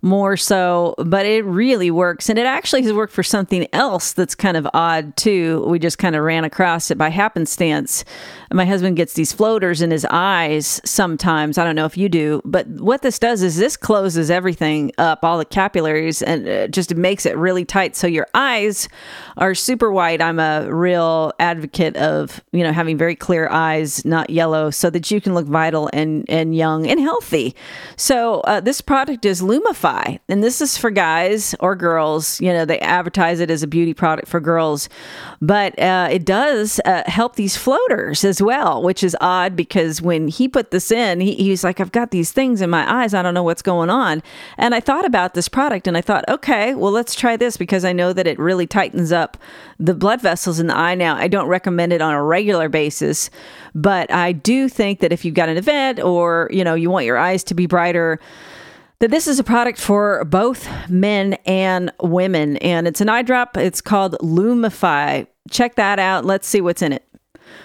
more 0.04 0.36
so, 0.36 0.94
but 0.98 1.24
it 1.24 1.44
really 1.46 1.90
works. 1.90 2.28
And 2.28 2.38
it 2.38 2.44
actually 2.44 2.82
has 2.82 2.92
worked 2.92 3.12
for 3.12 3.22
something 3.22 3.66
else 3.72 4.12
that's 4.12 4.34
kind 4.34 4.56
of 4.56 4.68
odd 4.74 5.16
too. 5.16 5.64
We 5.66 5.78
just 5.78 5.96
kind 5.96 6.14
of 6.14 6.22
ran 6.22 6.44
across 6.44 6.90
it 6.90 6.98
by 6.98 7.08
happenstance. 7.08 8.04
My 8.52 8.66
husband 8.66 8.96
gets 8.96 9.14
these 9.14 9.32
floaters 9.32 9.80
in 9.80 9.90
his 9.90 10.06
eyes 10.10 10.80
sometimes. 10.84 11.56
I 11.56 11.64
don't 11.64 11.74
know 11.74 11.86
if 11.86 11.96
you 11.96 12.10
do, 12.10 12.42
but 12.44 12.66
what 12.68 13.00
this 13.00 13.18
does 13.18 13.42
is 13.42 13.56
this 13.56 13.76
closes 13.76 14.30
everything 14.30 14.92
up, 14.98 15.24
all 15.24 15.38
the 15.38 15.44
capillaries, 15.46 16.20
and 16.22 16.46
it 16.46 16.70
just 16.70 16.94
makes 16.94 17.24
it 17.24 17.36
really 17.36 17.64
tight. 17.64 17.96
So 17.96 18.06
your 18.06 18.26
eyes 18.34 18.88
are 19.38 19.54
super 19.54 19.90
white. 19.90 20.20
I'm 20.20 20.38
a 20.38 20.68
real 20.70 21.32
advocate 21.40 21.96
of, 21.96 22.44
you 22.52 22.62
know, 22.62 22.72
having 22.72 22.98
very 22.98 23.16
clear 23.16 23.48
eyes, 23.48 24.04
not 24.04 24.28
yellow, 24.28 24.70
so 24.70 24.90
that 24.90 25.10
you 25.10 25.20
can 25.20 25.34
look 25.34 25.46
vital 25.46 25.88
and, 25.94 26.26
and 26.28 26.54
young 26.54 26.86
and 26.86 27.00
healthy. 27.00 27.56
So 27.96 28.40
uh, 28.42 28.60
this 28.60 28.82
product 28.82 29.24
is 29.24 29.40
Lumify, 29.40 29.93
and 30.28 30.42
this 30.42 30.60
is 30.60 30.76
for 30.76 30.90
guys 30.90 31.54
or 31.60 31.76
girls. 31.76 32.40
You 32.40 32.52
know, 32.52 32.64
they 32.64 32.78
advertise 32.80 33.40
it 33.40 33.50
as 33.50 33.62
a 33.62 33.66
beauty 33.66 33.94
product 33.94 34.28
for 34.28 34.40
girls, 34.40 34.88
but 35.40 35.78
uh, 35.78 36.08
it 36.10 36.24
does 36.24 36.80
uh, 36.84 37.02
help 37.06 37.36
these 37.36 37.56
floaters 37.56 38.24
as 38.24 38.40
well, 38.40 38.82
which 38.82 39.02
is 39.02 39.16
odd 39.20 39.56
because 39.56 40.00
when 40.00 40.28
he 40.28 40.48
put 40.48 40.70
this 40.70 40.90
in, 40.90 41.20
he, 41.20 41.34
he's 41.34 41.64
like, 41.64 41.80
I've 41.80 41.92
got 41.92 42.10
these 42.10 42.32
things 42.32 42.60
in 42.60 42.70
my 42.70 43.02
eyes. 43.02 43.14
I 43.14 43.22
don't 43.22 43.34
know 43.34 43.42
what's 43.42 43.62
going 43.62 43.90
on. 43.90 44.22
And 44.58 44.74
I 44.74 44.80
thought 44.80 45.04
about 45.04 45.34
this 45.34 45.48
product 45.48 45.86
and 45.86 45.96
I 45.96 46.00
thought, 46.00 46.24
okay, 46.28 46.74
well, 46.74 46.92
let's 46.92 47.14
try 47.14 47.36
this 47.36 47.56
because 47.56 47.84
I 47.84 47.92
know 47.92 48.12
that 48.12 48.26
it 48.26 48.38
really 48.38 48.66
tightens 48.66 49.12
up 49.12 49.36
the 49.78 49.94
blood 49.94 50.20
vessels 50.20 50.58
in 50.58 50.66
the 50.66 50.76
eye. 50.76 50.94
Now, 50.94 51.16
I 51.16 51.28
don't 51.28 51.48
recommend 51.48 51.92
it 51.92 52.00
on 52.00 52.14
a 52.14 52.22
regular 52.22 52.68
basis, 52.68 53.30
but 53.74 54.10
I 54.10 54.32
do 54.32 54.68
think 54.68 55.00
that 55.00 55.12
if 55.12 55.24
you've 55.24 55.34
got 55.34 55.48
an 55.48 55.56
event 55.56 56.00
or, 56.00 56.48
you 56.52 56.64
know, 56.64 56.74
you 56.74 56.90
want 56.90 57.06
your 57.06 57.18
eyes 57.18 57.44
to 57.44 57.54
be 57.54 57.66
brighter, 57.66 58.20
that 59.04 59.10
this 59.10 59.26
is 59.26 59.38
a 59.38 59.44
product 59.44 59.78
for 59.78 60.24
both 60.24 60.66
men 60.88 61.34
and 61.44 61.92
women. 62.00 62.56
And 62.56 62.88
it's 62.88 63.02
an 63.02 63.10
eye 63.10 63.20
drop. 63.20 63.54
It's 63.54 63.82
called 63.82 64.16
Lumify. 64.22 65.26
Check 65.50 65.74
that 65.74 65.98
out. 65.98 66.24
Let's 66.24 66.48
see 66.48 66.62
what's 66.62 66.80
in 66.80 66.94
it. 66.94 67.06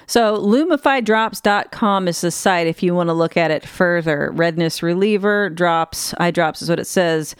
So, 0.05 0.37
lumifydrops.com 0.37 2.09
is 2.09 2.19
the 2.19 2.31
site 2.31 2.67
if 2.67 2.83
you 2.83 2.93
want 2.93 3.07
to 3.07 3.13
look 3.13 3.37
at 3.37 3.51
it 3.51 3.65
further. 3.65 4.31
Redness 4.33 4.83
reliever, 4.83 5.49
drops, 5.49 6.13
eye 6.17 6.31
drops 6.31 6.61
is 6.61 6.69
what 6.69 6.77
it 6.77 6.87
says. 6.87 7.37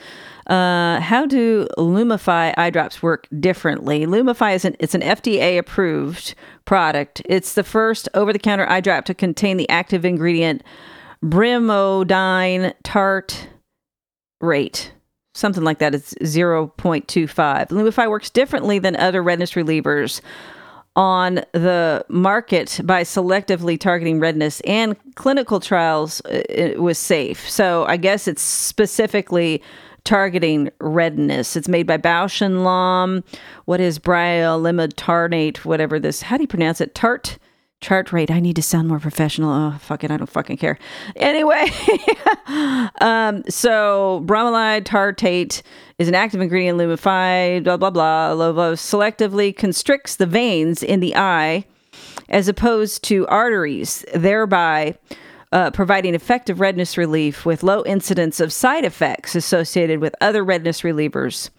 Uh, 0.48 1.01
how 1.01 1.25
do 1.25 1.68
Lumify 1.77 2.53
eye 2.56 2.70
drops 2.70 3.03
work 3.03 3.27
differently? 3.38 4.06
Lumify 4.06 4.56
is 4.56 4.63
an 4.63 4.77
it's 4.79 4.96
an 4.96 5.01
FDA 5.01 5.58
approved 5.60 6.36
product. 6.63 7.22
It's 7.25 7.53
the 7.53 7.65
first 7.65 8.08
over 8.13 8.32
the 8.32 8.39
counter 8.39 8.70
eye 8.70 8.79
drop 8.79 9.03
to 9.06 9.13
contain 9.13 9.58
the 9.58 9.68
active 9.68 10.06
ingredient 10.06 10.63
brimodine 11.22 12.74
tartrate. 14.39 14.91
Something 15.34 15.63
like 15.63 15.79
that. 15.79 15.96
It's 15.96 16.13
0.25. 16.15 17.67
Lumify 17.69 18.10
works 18.10 18.29
differently 18.29 18.79
than 18.79 18.96
other 18.96 19.22
redness 19.22 19.53
relievers 19.53 20.22
on 20.96 21.36
the 21.53 22.03
market 22.10 22.81
by 22.84 23.03
selectively 23.03 23.79
targeting 23.79 24.19
redness 24.19 24.60
and 24.62 24.98
clinical 25.15 25.60
trials 25.60 26.19
uh, 26.25 26.41
it 26.50 26.81
was 26.81 26.98
safe. 26.98 27.48
So 27.48 27.86
I 27.86 27.96
guess 27.96 28.27
it's 28.27 28.41
specifically 28.41 29.62
targeting 30.03 30.72
redness. 30.81 31.55
It's 31.55 31.67
made 31.67 31.86
by 31.86 31.98
Bausch 31.98 32.41
and 32.41 32.63
Lomb. 32.63 33.24
What 33.65 33.79
is 33.79 34.00
bryolimetarnate, 34.00 35.58
whatever 35.60 36.00
this, 36.00 36.24
how 36.24 36.38
do 36.38 36.43
you 36.43 36.48
pronounce 36.48 36.81
it? 36.81 36.96
Tart? 36.96 37.38
Chart 37.82 38.12
rate. 38.12 38.30
I 38.30 38.42
need 38.42 38.58
to 38.58 38.62
sound 38.62 38.90
more 38.90 39.00
professional. 39.00 39.52
Oh, 39.52 39.78
fuck 39.80 40.04
it. 40.04 40.12
I 40.12 40.18
don't 40.18 40.30
fucking 40.30 40.58
care. 40.58 40.78
Anyway, 41.16 41.66
um, 43.02 43.44
so 43.48 44.22
bromide 44.26 44.86
tartrate 44.86 45.62
is 45.98 46.10
an 46.10 46.16
active 46.16 46.42
ingredient 46.42 46.78
lumified, 46.78 47.64
blah, 47.64 47.78
blah, 47.78 47.90
blah. 47.90 48.34
Lovo 48.34 48.74
selectively 48.74 49.56
constricts 49.56 50.18
the 50.18 50.26
veins 50.26 50.84
in 50.84 51.00
the 51.00 51.16
eye 51.16 51.64
as 52.28 52.50
opposed 52.50 53.04
to 53.06 53.26
arteries, 53.28 54.04
thereby 54.14 54.98
uh, 55.52 55.72
providing 55.72 56.14
effective 56.14 56.60
redness 56.60 56.98
relief 56.98 57.46
with 57.46 57.64
low 57.64 57.84
incidence 57.86 58.40
of 58.40 58.54
side 58.54 58.86
effects 58.86 59.36
associated 59.36 60.00
with 60.00 60.14
other 60.22 60.44
redness 60.44 60.82
relievers 60.82 61.50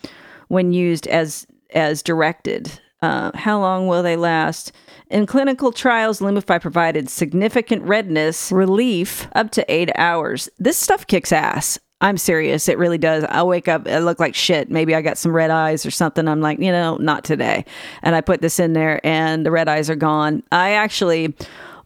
when 0.49 0.73
used 0.73 1.07
as 1.07 1.47
as 1.73 2.03
directed. 2.03 2.81
Uh, 3.03 3.31
how 3.35 3.59
long 3.59 3.87
will 3.87 4.03
they 4.03 4.17
last? 4.17 4.73
In 5.09 5.27
clinical 5.27 5.73
trials, 5.73 6.21
Lumify 6.21 6.61
provided 6.61 7.09
significant 7.09 7.83
redness 7.83 8.53
relief 8.53 9.27
up 9.35 9.51
to 9.53 9.73
eight 9.73 9.91
hours. 9.97 10.49
This 10.59 10.77
stuff 10.77 11.07
kicks 11.07 11.33
ass. 11.33 11.79
I'm 12.03 12.17
serious. 12.17 12.69
It 12.69 12.79
really 12.79 12.99
does. 12.99 13.25
I 13.25 13.43
wake 13.43 13.69
up, 13.69 13.87
I 13.87 13.99
look 13.99 14.21
like 14.21 14.35
shit. 14.35 14.71
Maybe 14.71 14.95
I 14.95 15.03
got 15.03 15.19
some 15.19 15.33
red 15.33 15.51
eyes 15.51 15.85
or 15.85 15.91
something. 15.91 16.29
I'm 16.29 16.41
like, 16.41 16.59
you 16.59 16.73
know, 16.73 16.97
not 16.97 17.25
today. 17.25 17.65
And 18.03 18.15
I 18.15 18.23
put 18.23 18.41
this 18.41 18.59
in 18.59 18.73
there 18.73 19.05
and 19.05 19.45
the 19.45 19.51
red 19.51 19.69
eyes 19.69 19.91
are 19.91 19.97
gone. 19.97 20.43
I 20.51 20.71
actually 20.73 21.35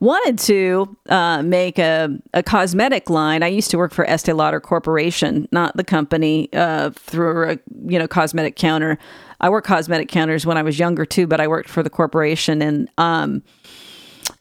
wanted 0.00 0.38
to 0.38 0.96
uh, 1.08 1.42
make 1.42 1.78
a, 1.78 2.16
a 2.32 2.42
cosmetic 2.42 3.10
line. 3.10 3.42
I 3.42 3.48
used 3.48 3.70
to 3.72 3.78
work 3.78 3.92
for 3.92 4.08
Estee 4.08 4.32
Lauder 4.32 4.60
Corporation, 4.60 5.48
not 5.50 5.76
the 5.76 5.84
company, 5.84 6.48
uh, 6.52 6.90
through 6.90 7.50
a 7.50 7.58
you 7.86 7.98
know 7.98 8.06
cosmetic 8.06 8.56
counter. 8.56 8.98
I 9.40 9.48
worked 9.50 9.66
cosmetic 9.66 10.08
counters 10.08 10.46
when 10.46 10.56
I 10.56 10.62
was 10.62 10.78
younger 10.78 11.04
too, 11.04 11.26
but 11.26 11.40
I 11.40 11.48
worked 11.48 11.68
for 11.68 11.82
the 11.82 11.90
corporation 11.90 12.62
and 12.62 12.90
um 12.98 13.42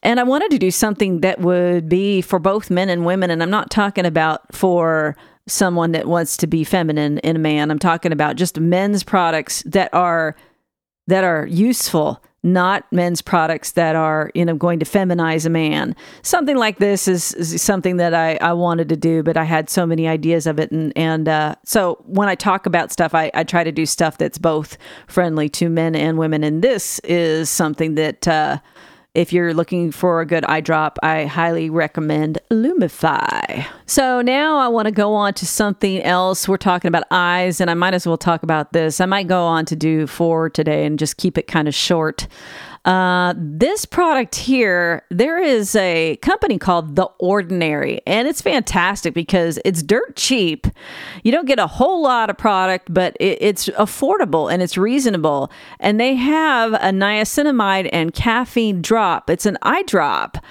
and 0.01 0.19
I 0.19 0.23
wanted 0.23 0.51
to 0.51 0.57
do 0.57 0.71
something 0.71 1.21
that 1.21 1.41
would 1.41 1.89
be 1.89 2.21
for 2.21 2.39
both 2.39 2.69
men 2.69 2.89
and 2.89 3.05
women 3.05 3.29
and 3.29 3.41
I'm 3.43 3.49
not 3.49 3.69
talking 3.69 4.05
about 4.05 4.53
for 4.53 5.15
someone 5.47 5.91
that 5.91 6.07
wants 6.07 6.37
to 6.37 6.47
be 6.47 6.63
feminine 6.63 7.17
in 7.19 7.35
a 7.35 7.39
man. 7.39 7.69
I'm 7.69 7.79
talking 7.79 8.11
about 8.11 8.35
just 8.35 8.59
men's 8.59 9.03
products 9.03 9.63
that 9.63 9.93
are 9.93 10.35
that 11.07 11.23
are 11.23 11.45
useful 11.45 12.23
not 12.43 12.85
men's 12.91 13.21
products 13.21 13.71
that 13.71 13.95
are 13.95 14.31
you 14.35 14.43
know 14.45 14.55
going 14.55 14.79
to 14.79 14.85
feminize 14.85 15.45
a 15.45 15.49
man. 15.49 15.95
Something 16.21 16.57
like 16.57 16.77
this 16.77 17.07
is, 17.07 17.33
is 17.33 17.61
something 17.61 17.97
that 17.97 18.13
I, 18.13 18.35
I 18.41 18.53
wanted 18.53 18.89
to 18.89 18.97
do 18.97 19.23
but 19.23 19.37
i 19.37 19.43
had 19.43 19.69
so 19.69 19.85
many 19.85 20.07
ideas 20.07 20.45
of 20.45 20.59
it. 20.59 20.71
And 20.71 20.91
and 20.97 21.27
uh, 21.27 21.55
so 21.63 22.03
when 22.05 22.27
i 22.27 22.35
talk 22.35 22.65
about 22.65 22.91
stuff 22.91 23.15
I, 23.15 23.31
I 23.33 23.43
try 23.43 23.63
to 23.63 23.71
do 23.71 23.85
stuff 23.85 24.17
that's 24.17 24.37
both 24.37 24.77
friendly 25.07 25.49
to 25.49 25.69
men 25.69 25.95
and 25.95 26.17
women. 26.17 26.43
And 26.43 26.61
this 26.61 26.99
is 26.99 27.49
something 27.49 27.95
that 27.95 28.27
uh, 28.27 28.59
if 29.13 29.31
you're 29.31 29.53
looking 29.53 29.91
for 29.91 30.21
a 30.21 30.25
good 30.25 30.43
eye 30.45 30.61
drop, 30.61 30.97
I 31.03 31.25
highly 31.25 31.69
recommend 31.69 32.39
Lumify. 32.49 33.65
So 33.85 34.21
now 34.21 34.57
I 34.57 34.67
want 34.67 34.87
to 34.87 34.91
go 34.91 35.13
on 35.13 35.35
to 35.35 35.45
something 35.45 36.01
else. 36.01 36.47
We're 36.47 36.57
talking 36.57 36.89
about 36.89 37.03
eyes, 37.11 37.61
and 37.61 37.69
I 37.69 37.75
might 37.75 37.93
as 37.93 38.07
well 38.07 38.17
talk 38.17 38.41
about 38.41 38.73
this. 38.73 38.99
I 38.99 39.05
might 39.05 39.27
go 39.27 39.45
on 39.45 39.65
to 39.65 39.75
do 39.75 40.07
four 40.07 40.49
today 40.49 40.85
and 40.85 40.97
just 40.97 41.17
keep 41.17 41.37
it 41.37 41.45
kind 41.45 41.67
of 41.67 41.75
short. 41.75 42.27
Uh, 42.85 43.33
this 43.37 43.85
product 43.85 44.35
here, 44.35 45.03
there 45.09 45.41
is 45.41 45.73
a 45.75 46.17
company 46.17 46.57
called 46.57 46.97
The 46.97 47.05
Ordinary, 47.17 48.01
and 48.05 48.27
it's 48.27 48.41
fantastic 48.41 49.13
because 49.13 49.57
it's 49.63 49.81
dirt 49.81 50.17
cheap. 50.17 50.67
You 51.23 51.31
don't 51.31 51.47
get 51.47 51.59
a 51.59 51.67
whole 51.67 52.03
lot 52.03 52.29
of 52.29 52.37
product, 52.37 52.93
but 52.93 53.15
it, 53.21 53.37
it's 53.41 53.69
affordable 53.69 54.51
and 54.51 54.61
it's 54.61 54.77
reasonable. 54.77 55.49
And 55.79 55.97
they 55.97 56.15
have 56.15 56.73
a 56.73 56.91
niacinamide 56.91 57.89
and 57.93 58.13
caffeine 58.13 58.81
drop. 58.81 59.29
It's 59.29 59.45
an 59.45 59.57
eye 59.61 59.83
drop 59.83 60.43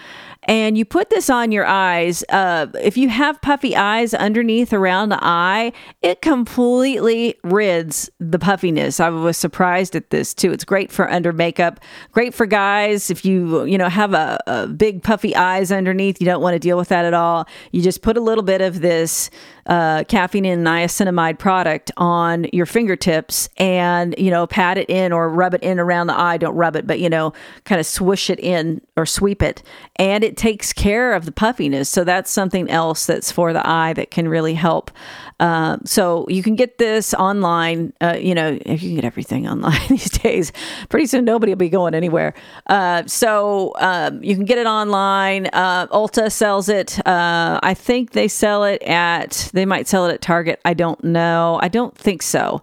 and 0.45 0.77
you 0.77 0.85
put 0.85 1.11
this 1.11 1.31
on 1.31 1.53
your 1.53 1.65
eyes. 1.67 2.25
Uh, 2.29 2.67
if 2.81 2.97
you 2.97 3.09
have 3.09 3.41
puffy 3.43 3.77
eyes 3.77 4.13
underneath 4.13 4.73
around 4.73 5.11
the 5.11 5.19
eye, 5.23 5.73
it 6.03 6.21
completely 6.21 7.37
rids 7.45 8.11
the 8.19 8.39
puffiness. 8.39 8.99
I 8.99 9.09
was 9.11 9.37
surprised 9.37 9.95
at 9.95 10.11
this 10.11 10.35
too. 10.35 10.51
It's 10.51 10.65
great 10.65 10.91
for 10.91 11.09
under 11.09 11.33
makeup, 11.33 11.81
great 12.11 12.35
for 12.35 12.47
guys. 12.47 13.11
If 13.11 13.25
you 13.25 13.65
you 13.65 13.79
know 13.79 13.89
have 13.89 14.15
a, 14.15 14.39
a 14.47 14.67
big 14.67 15.03
puffy 15.03 15.37
eyes 15.37 15.71
underneath, 15.71 16.21
you 16.21 16.25
don't 16.25 16.43
want 16.43 16.55
to 16.55 16.59
deal 16.59 16.77
with 16.77 16.89
that 16.89 17.05
at 17.05 17.15
all. 17.15 17.47
You 17.71 17.83
just 17.83 18.03
put 18.03 18.17
a 18.17 18.21
little 18.21 18.45
bit 18.45 18.61
of 18.61 18.81
this 18.81 19.31
uh, 19.66 20.04
caffeine 20.04 20.45
and 20.45 20.66
niacinamide 20.66 21.38
product 21.38 21.90
on 21.97 22.47
your 22.52 22.66
fingertips 22.66 23.49
and 23.59 24.14
you 24.19 24.31
know 24.31 24.47
pat 24.47 24.78
it 24.78 24.88
in 24.90 25.12
or 25.12 25.28
rub 25.28 25.54
it 25.54 25.62
in 25.62 25.78
around 25.78 26.09
the 26.09 26.19
eye. 26.19 26.37
Don't 26.37 26.54
rub 26.54 26.76
it 26.76 26.87
but 26.87 27.00
you 27.00 27.09
know 27.09 27.33
kind 27.64 27.81
of 27.81 27.87
swish 27.87 28.31
it 28.31 28.40
in 28.40 28.81
or 28.97 29.07
sweep 29.07 29.42
it. 29.42 29.62
And 29.97 30.25
it 30.25 30.37
takes 30.37 30.73
care 30.73 31.12
of 31.12 31.25
the 31.25 31.33
puffiness. 31.33 31.88
So 31.88 32.04
that's 32.04 32.31
something 32.31 32.69
else 32.71 33.07
that's 33.07 33.31
for 33.31 33.52
the 33.52 33.66
eye 33.69 33.92
that 33.95 34.11
can 34.11 34.28
really 34.28 34.54
help. 34.54 34.90
Uh, 35.38 35.78
so 35.85 36.26
you 36.28 36.42
can 36.42 36.57
get 36.57 36.78
this 36.78 37.14
online 37.14 37.92
uh, 38.00 38.16
you 38.21 38.35
know 38.35 38.50
you 38.66 38.78
can 38.78 38.95
get 38.95 39.04
everything 39.04 39.49
online. 39.52 39.81
these 39.88 40.12
days 40.23 40.52
pretty 40.88 41.07
soon 41.07 41.25
nobody 41.25 41.52
will 41.52 41.57
be 41.57 41.69
going 41.69 41.95
anywhere 41.95 42.35
uh, 42.69 43.02
so 43.07 43.73
um, 43.76 44.23
you 44.23 44.35
can 44.35 44.45
get 44.45 44.59
it 44.59 44.67
online 44.67 45.49
uh, 45.52 45.87
ulta 45.88 46.31
sells 46.31 46.69
it 46.69 46.99
uh, 47.07 47.59
i 47.62 47.75
think 47.75 48.12
they 48.12 48.29
sell 48.29 48.64
it 48.64 48.83
at 48.83 49.50
they 49.52 49.67
might 49.67 49.87
sell 49.87 50.07
it 50.07 50.14
at 50.14 50.21
Target. 50.23 50.61
I 50.64 50.75
don't 50.75 51.02
know. 51.05 51.59
I 51.62 51.69
don't 51.69 51.97
think 51.97 52.23
so. 52.23 52.62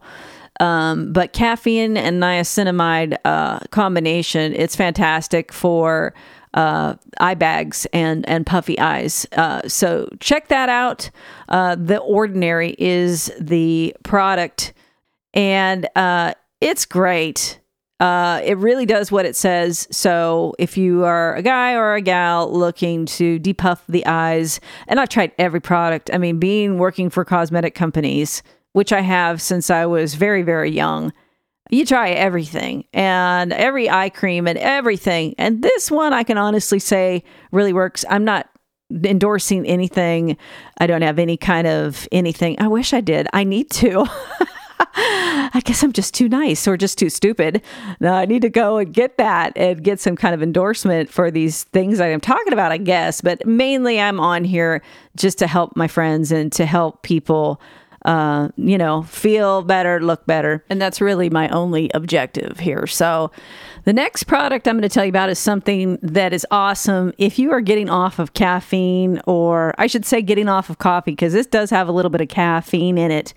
Um, 0.60 1.14
but 1.14 1.32
caffeine 1.32 1.96
and 1.96 2.22
niacinamide 2.22 3.18
uh, 3.24 3.60
combination, 3.72 4.54
it's 4.54 4.76
fantastic 4.76 5.54
for 5.54 6.14
uh, 6.54 6.96
eye 7.20 7.36
bags 7.36 7.86
and 7.94 8.28
and 8.28 8.46
puffy 8.46 8.78
eyes. 8.80 9.26
Uh, 9.34 9.62
so 9.68 10.10
check 10.20 10.48
that 10.50 10.68
out. 10.68 11.12
Uh, 11.48 11.76
the 11.76 12.00
Ordinary 12.00 12.76
is 12.78 13.32
the 13.40 13.96
product, 14.04 14.74
and 15.34 15.88
uh, 15.96 16.34
it's 16.62 16.86
great. 16.86 17.60
Uh, 18.00 18.40
it 18.46 18.58
really 18.58 18.86
does 18.86 19.12
what 19.12 19.26
it 19.26 19.36
says. 19.36 19.88
So 19.92 20.54
if 20.58 20.78
you 20.78 21.04
are 21.04 21.36
a 21.36 21.42
guy 21.42 21.74
or 21.74 21.96
a 21.96 22.02
gal 22.02 22.52
looking 22.52 23.06
to 23.08 23.40
depuff 23.40 23.84
the 23.90 24.06
eyes, 24.06 24.62
and 24.88 25.00
I've 25.00 25.10
tried 25.10 25.34
every 25.38 25.60
product. 25.60 26.10
I 26.14 26.18
mean, 26.18 26.40
being 26.40 26.78
working 26.78 27.10
for 27.10 27.26
cosmetic 27.26 27.76
companies, 27.76 28.42
which 28.72 28.94
I 28.94 29.02
have 29.02 29.42
since 29.42 29.70
I 29.70 29.86
was 29.86 30.16
very, 30.16 30.44
very 30.44 30.72
young, 30.72 31.12
you 31.70 31.86
try 31.86 32.12
everything 32.12 32.86
and 32.94 33.52
every 33.54 33.90
eye 33.90 34.10
cream 34.10 34.48
and 34.48 34.58
everything. 34.58 35.36
And 35.38 35.62
this 35.62 35.92
one, 35.92 36.14
I 36.14 36.24
can 36.24 36.38
honestly 36.38 36.80
say, 36.80 37.24
really 37.52 37.74
works. 37.74 38.06
I'm 38.10 38.24
not 38.24 38.50
endorsing 38.92 39.68
anything. 39.68 40.38
I 40.80 40.88
don't 40.88 41.04
have 41.04 41.20
any 41.20 41.38
kind 41.38 41.68
of 41.68 42.08
anything. 42.12 42.60
I 42.60 42.68
wish 42.68 42.94
I 42.94 43.02
did. 43.02 43.28
I 43.34 43.44
need 43.44 43.70
to. 43.72 44.08
I 44.96 45.62
guess 45.66 45.84
I'm 45.84 45.92
just 45.92 46.14
too 46.14 46.30
nice 46.30 46.68
or 46.68 46.78
just 46.78 46.98
too 46.98 47.10
stupid. 47.10 47.62
Now 48.00 48.14
I 48.14 48.26
need 48.26 48.42
to 48.44 48.50
go 48.50 48.78
and 48.78 48.94
get 48.94 49.18
that 49.18 49.54
and 49.58 49.84
get 49.84 50.00
some 50.00 50.16
kind 50.16 50.34
of 50.34 50.42
endorsement 50.42 51.10
for 51.10 51.30
these 51.30 51.64
things 51.66 52.00
I 52.00 52.08
am 52.08 52.22
talking 52.22 52.54
about, 52.54 52.72
I 52.72 52.78
guess. 52.78 53.22
But 53.22 53.46
mainly 53.46 54.00
I'm 54.00 54.20
on 54.20 54.44
here 54.44 54.82
just 55.16 55.38
to 55.40 55.48
help 55.48 55.76
my 55.76 55.88
friends 55.88 56.32
and 56.32 56.52
to 56.54 56.66
help 56.66 57.02
people 57.02 57.62
uh, 58.06 58.48
you 58.56 58.78
know, 58.78 59.04
feel 59.04 59.62
better, 59.62 60.00
look 60.00 60.26
better. 60.26 60.64
And 60.70 60.82
that's 60.82 61.02
really 61.02 61.30
my 61.30 61.50
only 61.50 61.92
objective 61.94 62.58
here. 62.58 62.88
So, 62.88 63.30
the 63.84 63.94
next 63.94 64.24
product 64.24 64.68
I'm 64.68 64.76
going 64.76 64.84
to 64.84 64.90
tell 64.90 65.04
you 65.04 65.10
about 65.10 65.30
is 65.30 65.40
something 65.40 65.98
that 66.02 66.32
is 66.32 66.46
awesome 66.50 67.12
if 67.18 67.38
you 67.38 67.52
are 67.52 67.62
getting 67.62 67.90
off 67.90 68.18
of 68.18 68.34
caffeine, 68.34 69.22
or 69.26 69.74
I 69.78 69.88
should 69.88 70.06
say, 70.06 70.22
getting 70.22 70.48
off 70.48 70.70
of 70.70 70.78
coffee, 70.78 71.12
because 71.12 71.34
this 71.34 71.48
does 71.48 71.70
have 71.72 71.88
a 71.88 71.92
little 71.92 72.10
bit 72.10 72.22
of 72.22 72.30
caffeine 72.30 72.98
in 72.98 73.12
it 73.12 73.34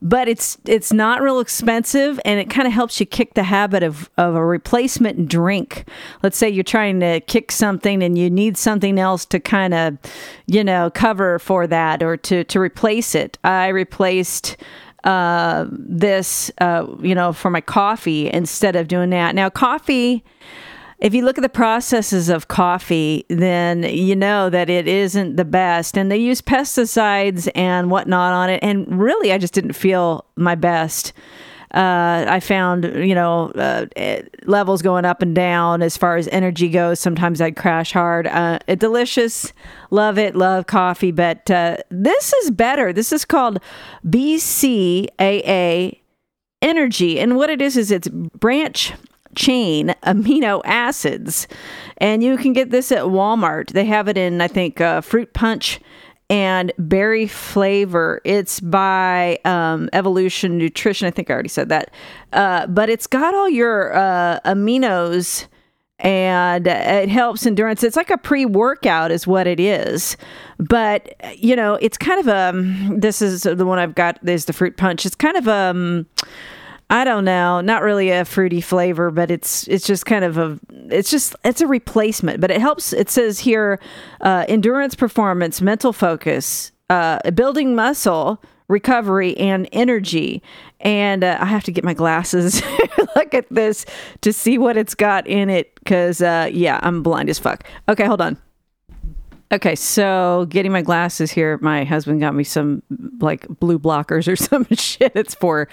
but 0.00 0.28
it's 0.28 0.58
it's 0.64 0.92
not 0.92 1.20
real 1.20 1.40
expensive 1.40 2.20
and 2.24 2.38
it 2.38 2.48
kind 2.50 2.66
of 2.66 2.72
helps 2.72 3.00
you 3.00 3.06
kick 3.06 3.34
the 3.34 3.42
habit 3.42 3.82
of, 3.82 4.10
of 4.16 4.34
a 4.34 4.44
replacement 4.44 5.28
drink. 5.28 5.84
Let's 6.22 6.38
say 6.38 6.48
you're 6.48 6.64
trying 6.64 7.00
to 7.00 7.20
kick 7.20 7.50
something 7.50 8.02
and 8.02 8.16
you 8.16 8.30
need 8.30 8.56
something 8.56 8.98
else 8.98 9.24
to 9.26 9.40
kind 9.40 9.74
of 9.74 9.98
you 10.46 10.62
know 10.62 10.90
cover 10.90 11.38
for 11.38 11.66
that 11.66 12.02
or 12.02 12.16
to 12.16 12.44
to 12.44 12.60
replace 12.60 13.14
it. 13.14 13.38
I 13.42 13.68
replaced 13.68 14.56
uh, 15.04 15.66
this 15.70 16.50
uh, 16.60 16.86
you 17.00 17.14
know 17.14 17.32
for 17.32 17.50
my 17.50 17.60
coffee 17.60 18.30
instead 18.30 18.76
of 18.76 18.88
doing 18.88 19.10
that. 19.10 19.34
Now 19.34 19.50
coffee 19.50 20.24
if 21.00 21.14
you 21.14 21.24
look 21.24 21.38
at 21.38 21.42
the 21.42 21.48
processes 21.48 22.28
of 22.28 22.48
coffee, 22.48 23.24
then 23.28 23.84
you 23.84 24.16
know 24.16 24.50
that 24.50 24.68
it 24.68 24.88
isn't 24.88 25.36
the 25.36 25.44
best. 25.44 25.96
And 25.96 26.10
they 26.10 26.16
use 26.16 26.42
pesticides 26.42 27.48
and 27.54 27.90
whatnot 27.90 28.32
on 28.32 28.50
it. 28.50 28.62
And 28.62 29.00
really, 29.00 29.32
I 29.32 29.38
just 29.38 29.54
didn't 29.54 29.74
feel 29.74 30.26
my 30.36 30.56
best. 30.56 31.12
Uh, 31.74 32.24
I 32.26 32.40
found, 32.40 32.84
you 32.84 33.14
know, 33.14 33.50
uh, 33.50 33.86
levels 34.46 34.82
going 34.82 35.04
up 35.04 35.22
and 35.22 35.34
down 35.34 35.82
as 35.82 35.96
far 35.96 36.16
as 36.16 36.26
energy 36.28 36.68
goes. 36.68 36.98
Sometimes 36.98 37.40
I'd 37.40 37.56
crash 37.56 37.92
hard. 37.92 38.26
Uh, 38.26 38.58
delicious. 38.78 39.52
Love 39.90 40.18
it. 40.18 40.34
Love 40.34 40.66
coffee. 40.66 41.12
But 41.12 41.48
uh, 41.50 41.76
this 41.90 42.32
is 42.32 42.50
better. 42.50 42.92
This 42.92 43.12
is 43.12 43.24
called 43.24 43.60
BCAA 44.04 46.00
Energy. 46.60 47.20
And 47.20 47.36
what 47.36 47.50
it 47.50 47.62
is, 47.62 47.76
is 47.76 47.92
it's 47.92 48.08
branch 48.08 48.94
chain 49.34 49.94
amino 50.04 50.60
acids. 50.64 51.46
And 51.98 52.22
you 52.22 52.36
can 52.36 52.52
get 52.52 52.70
this 52.70 52.92
at 52.92 53.04
Walmart. 53.04 53.72
They 53.72 53.84
have 53.84 54.08
it 54.08 54.16
in, 54.16 54.40
I 54.40 54.48
think, 54.48 54.80
uh, 54.80 55.00
fruit 55.00 55.32
punch 55.34 55.80
and 56.30 56.72
berry 56.78 57.26
flavor. 57.26 58.20
It's 58.24 58.60
by 58.60 59.38
um, 59.44 59.88
EVLution 59.92 60.52
Nutrition. 60.52 61.06
I 61.06 61.10
think 61.10 61.30
I 61.30 61.34
already 61.34 61.48
said 61.48 61.68
that. 61.70 61.90
Uh, 62.32 62.66
but 62.66 62.90
it's 62.90 63.06
got 63.06 63.34
all 63.34 63.48
your 63.48 63.94
uh, 63.96 64.40
aminos 64.44 65.46
and 66.00 66.68
it 66.68 67.08
helps 67.08 67.44
endurance. 67.44 67.82
It's 67.82 67.96
like 67.96 68.10
a 68.10 68.18
pre 68.18 68.44
workout, 68.44 69.10
is 69.10 69.26
what 69.26 69.46
it 69.46 69.58
is. 69.58 70.16
But, 70.58 71.14
you 71.36 71.56
know, 71.56 71.74
it's 71.74 71.98
kind 71.98 72.20
of 72.20 72.28
a, 72.28 72.50
um, 72.50 73.00
this 73.00 73.20
is 73.20 73.42
the 73.42 73.66
one 73.66 73.78
I've 73.78 73.94
got, 73.94 74.18
there's 74.22 74.44
the 74.44 74.52
fruit 74.52 74.76
punch. 74.76 75.06
It's 75.06 75.16
kind 75.16 75.36
of 75.36 75.48
um 75.48 76.06
I 76.90 77.04
don't 77.04 77.24
know, 77.24 77.60
not 77.60 77.82
really 77.82 78.10
a 78.10 78.24
fruity 78.24 78.62
flavor, 78.62 79.10
but 79.10 79.30
it's 79.30 79.68
it's 79.68 79.86
just 79.86 80.06
kind 80.06 80.24
of 80.24 80.38
a 80.38 80.58
it's 80.90 81.10
just 81.10 81.36
it's 81.44 81.60
a 81.60 81.66
replacement, 81.66 82.40
but 82.40 82.50
it 82.50 82.60
helps. 82.60 82.94
It 82.94 83.10
says 83.10 83.40
here, 83.40 83.78
uh, 84.22 84.46
endurance, 84.48 84.94
performance, 84.94 85.60
mental 85.60 85.92
focus, 85.92 86.72
uh, 86.88 87.30
building 87.32 87.74
muscle, 87.74 88.42
recovery, 88.68 89.36
and 89.36 89.68
energy. 89.72 90.42
And 90.80 91.24
uh, 91.24 91.36
I 91.40 91.44
have 91.44 91.64
to 91.64 91.72
get 91.72 91.84
my 91.84 91.94
glasses, 91.94 92.62
look 93.16 93.34
at 93.34 93.46
this 93.50 93.84
to 94.22 94.32
see 94.32 94.56
what 94.56 94.76
it's 94.78 94.94
got 94.94 95.26
in 95.26 95.50
it, 95.50 95.74
because 95.76 96.22
uh, 96.22 96.48
yeah, 96.50 96.80
I'm 96.82 97.02
blind 97.02 97.28
as 97.28 97.38
fuck. 97.38 97.64
Okay, 97.88 98.06
hold 98.06 98.22
on. 98.22 98.38
Okay, 99.50 99.74
so 99.74 100.46
getting 100.50 100.72
my 100.72 100.82
glasses 100.82 101.30
here, 101.30 101.58
my 101.62 101.84
husband 101.84 102.20
got 102.20 102.34
me 102.34 102.44
some 102.44 102.82
like 103.20 103.46
blue 103.60 103.78
blockers 103.78 104.30
or 104.30 104.36
some 104.36 104.66
shit. 104.72 105.12
It's 105.14 105.34
for 105.34 105.68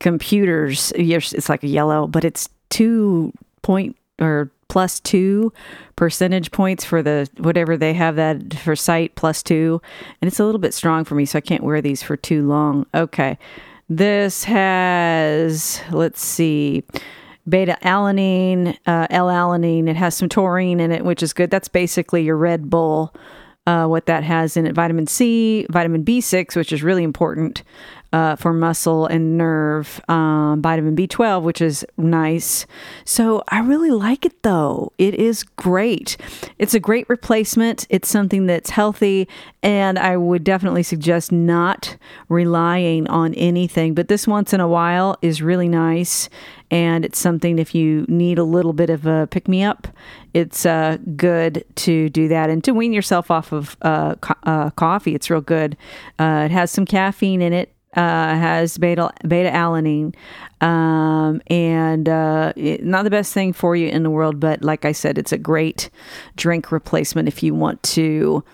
computers, 0.00 0.92
yes, 0.96 1.32
it's 1.32 1.48
like 1.48 1.62
a 1.62 1.68
yellow, 1.68 2.06
but 2.06 2.24
it's 2.24 2.48
two 2.70 3.32
point 3.62 3.96
or 4.20 4.50
plus 4.68 5.00
two 5.00 5.52
percentage 5.96 6.50
points 6.50 6.84
for 6.84 7.02
the 7.02 7.28
whatever 7.38 7.76
they 7.76 7.92
have 7.92 8.16
that 8.16 8.54
for 8.54 8.74
sight 8.74 9.14
plus 9.14 9.42
two. 9.42 9.80
And 10.20 10.28
it's 10.28 10.40
a 10.40 10.44
little 10.44 10.60
bit 10.60 10.74
strong 10.74 11.04
for 11.04 11.14
me, 11.14 11.26
so 11.26 11.38
I 11.38 11.40
can't 11.40 11.64
wear 11.64 11.80
these 11.80 12.02
for 12.02 12.16
too 12.16 12.46
long. 12.46 12.86
Okay. 12.94 13.38
This 13.88 14.44
has, 14.44 15.82
let's 15.90 16.22
see, 16.22 16.84
beta 17.48 17.76
alanine, 17.82 18.78
uh, 18.86 19.08
L-alanine. 19.10 19.88
It 19.88 19.96
has 19.96 20.16
some 20.16 20.28
taurine 20.28 20.78
in 20.78 20.92
it, 20.92 21.04
which 21.04 21.24
is 21.24 21.32
good. 21.32 21.50
That's 21.50 21.66
basically 21.66 22.22
your 22.22 22.36
Red 22.36 22.70
Bull. 22.70 23.12
Uh, 23.66 23.86
what 23.86 24.06
that 24.06 24.24
has 24.24 24.56
in 24.56 24.66
it 24.66 24.74
vitamin 24.74 25.06
C, 25.06 25.66
vitamin 25.68 26.02
B6, 26.02 26.56
which 26.56 26.72
is 26.72 26.82
really 26.82 27.04
important 27.04 27.62
uh, 28.12 28.36
for 28.36 28.52
muscle 28.52 29.06
and 29.06 29.38
nerve, 29.38 30.00
um, 30.08 30.60
vitamin 30.60 30.96
B12, 30.96 31.42
which 31.42 31.60
is 31.60 31.84
nice. 31.96 32.66
So 33.04 33.42
I 33.48 33.60
really 33.60 33.90
like 33.90 34.24
it 34.24 34.42
though. 34.42 34.92
It 34.98 35.14
is 35.14 35.44
great. 35.44 36.16
It's 36.58 36.74
a 36.74 36.80
great 36.80 37.08
replacement. 37.08 37.86
It's 37.88 38.08
something 38.08 38.46
that's 38.46 38.70
healthy, 38.70 39.28
and 39.62 39.98
I 39.98 40.16
would 40.16 40.42
definitely 40.42 40.82
suggest 40.82 41.30
not 41.30 41.96
relying 42.28 43.06
on 43.08 43.34
anything. 43.34 43.94
But 43.94 44.08
this 44.08 44.26
once 44.26 44.52
in 44.52 44.60
a 44.60 44.68
while 44.68 45.16
is 45.22 45.42
really 45.42 45.68
nice. 45.68 46.28
And 46.72 47.04
it's 47.04 47.18
something 47.18 47.58
if 47.58 47.74
you 47.74 48.06
need 48.08 48.38
a 48.38 48.44
little 48.44 48.72
bit 48.72 48.90
of 48.90 49.04
a 49.04 49.26
pick 49.28 49.48
me 49.48 49.64
up, 49.64 49.88
it's 50.34 50.64
uh, 50.64 50.98
good 51.16 51.64
to 51.76 52.08
do 52.10 52.28
that 52.28 52.48
and 52.48 52.62
to 52.62 52.72
wean 52.72 52.92
yourself 52.92 53.28
off 53.28 53.52
of 53.52 53.76
uh, 53.82 54.14
co- 54.16 54.34
uh, 54.44 54.70
coffee. 54.70 55.16
It's 55.16 55.28
real 55.30 55.40
good. 55.40 55.76
Uh, 56.20 56.42
it 56.44 56.52
has 56.52 56.70
some 56.70 56.86
caffeine 56.86 57.42
in 57.42 57.52
it 57.52 57.74
uh, 57.96 58.34
has 58.34 58.78
beta 58.78 59.10
beta 59.26 59.50
alanine, 59.50 60.14
um, 60.60 61.42
and 61.48 62.08
uh, 62.08 62.52
it, 62.56 62.84
not 62.84 63.04
the 63.04 63.10
best 63.10 63.32
thing 63.32 63.52
for 63.52 63.74
you 63.74 63.88
in 63.88 64.02
the 64.02 64.10
world. 64.10 64.38
But 64.40 64.62
like 64.62 64.84
I 64.84 64.92
said, 64.92 65.18
it's 65.18 65.32
a 65.32 65.38
great 65.38 65.90
drink 66.36 66.70
replacement 66.70 67.28
if 67.28 67.42
you 67.42 67.54
want 67.54 67.82
to 67.84 68.44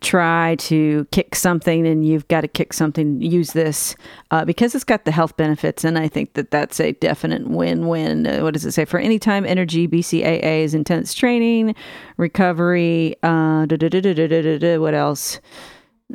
try 0.00 0.54
to 0.56 1.06
kick 1.12 1.34
something 1.34 1.86
and 1.86 2.06
you've 2.06 2.28
got 2.28 2.42
to 2.42 2.48
kick 2.48 2.72
something 2.74 3.20
use 3.22 3.52
this 3.52 3.96
uh, 4.30 4.44
because 4.44 4.74
it's 4.74 4.84
got 4.84 5.04
the 5.04 5.10
health 5.10 5.36
benefits. 5.36 5.82
And 5.82 5.98
i 5.98 6.08
think 6.08 6.34
that 6.34 6.50
that's 6.50 6.78
a 6.78 6.92
definite 6.92 7.48
win-win. 7.48 8.26
Uh, 8.26 8.40
what 8.40 8.52
does 8.52 8.66
it 8.66 8.72
say? 8.72 8.84
For 8.84 9.00
any 9.00 9.18
time 9.18 9.46
energy 9.46 9.88
bcaa 9.88 10.62
is 10.62 10.74
intense 10.74 11.14
training 11.14 11.74
recovery 12.16 13.16
uh, 13.22 13.66
what 13.66 14.94
else? 14.94 15.40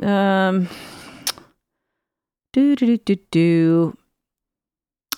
Um, 0.02 0.68
do, 2.52 2.76
do, 2.76 2.86
do, 2.86 2.98
do, 2.98 3.16
do. 3.30 3.96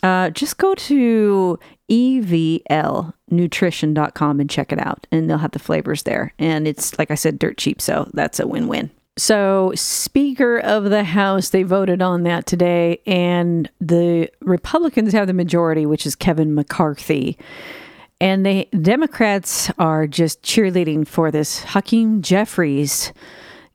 Uh, 0.02 0.30
just 0.30 0.56
go 0.58 0.74
to 0.74 1.58
evlnutrition.com 1.90 4.40
and 4.40 4.50
check 4.50 4.72
it 4.72 4.80
out, 4.80 5.06
and 5.12 5.30
they'll 5.30 5.38
have 5.38 5.52
the 5.52 5.60
flavors 5.60 6.02
there. 6.02 6.34
And 6.38 6.66
it's, 6.66 6.98
like 6.98 7.12
I 7.12 7.14
said, 7.14 7.38
dirt 7.38 7.58
cheap, 7.58 7.80
so 7.80 8.10
that's 8.12 8.40
a 8.40 8.46
win 8.46 8.66
win. 8.66 8.90
So, 9.18 9.72
Speaker 9.74 10.58
of 10.58 10.84
the 10.84 11.04
House, 11.04 11.50
they 11.50 11.64
voted 11.64 12.00
on 12.00 12.22
that 12.22 12.46
today, 12.46 13.02
and 13.06 13.70
the 13.80 14.30
Republicans 14.40 15.12
have 15.12 15.26
the 15.26 15.34
majority, 15.34 15.84
which 15.84 16.06
is 16.06 16.16
Kevin 16.16 16.54
McCarthy. 16.54 17.36
And 18.20 18.46
the 18.46 18.66
Democrats 18.80 19.70
are 19.78 20.06
just 20.06 20.42
cheerleading 20.42 21.06
for 21.06 21.30
this 21.30 21.62
Hakeem 21.64 22.22
Jeffries 22.22 23.12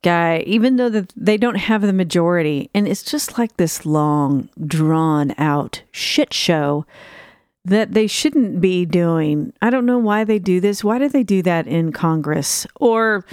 guy, 0.07 0.39
even 0.47 0.77
though 0.77 0.87
that 0.87 1.11
they 1.17 1.35
don't 1.35 1.55
have 1.55 1.81
the 1.81 1.91
majority. 1.91 2.69
And 2.73 2.87
it's 2.87 3.03
just 3.03 3.37
like 3.37 3.57
this 3.57 3.85
long, 3.85 4.47
drawn 4.65 5.35
out 5.37 5.81
shit 5.91 6.33
show 6.33 6.85
that 7.65 7.93
they 7.93 8.07
shouldn't 8.07 8.61
be 8.61 8.85
doing. 8.85 9.51
I 9.61 9.69
don't 9.69 9.85
know 9.85 9.97
why 9.97 10.23
they 10.23 10.39
do 10.39 10.61
this. 10.61 10.81
Why 10.81 10.97
do 10.97 11.09
they 11.09 11.23
do 11.23 11.41
that 11.41 11.67
in 11.67 11.91
Congress 11.91 12.65
or 12.79 13.25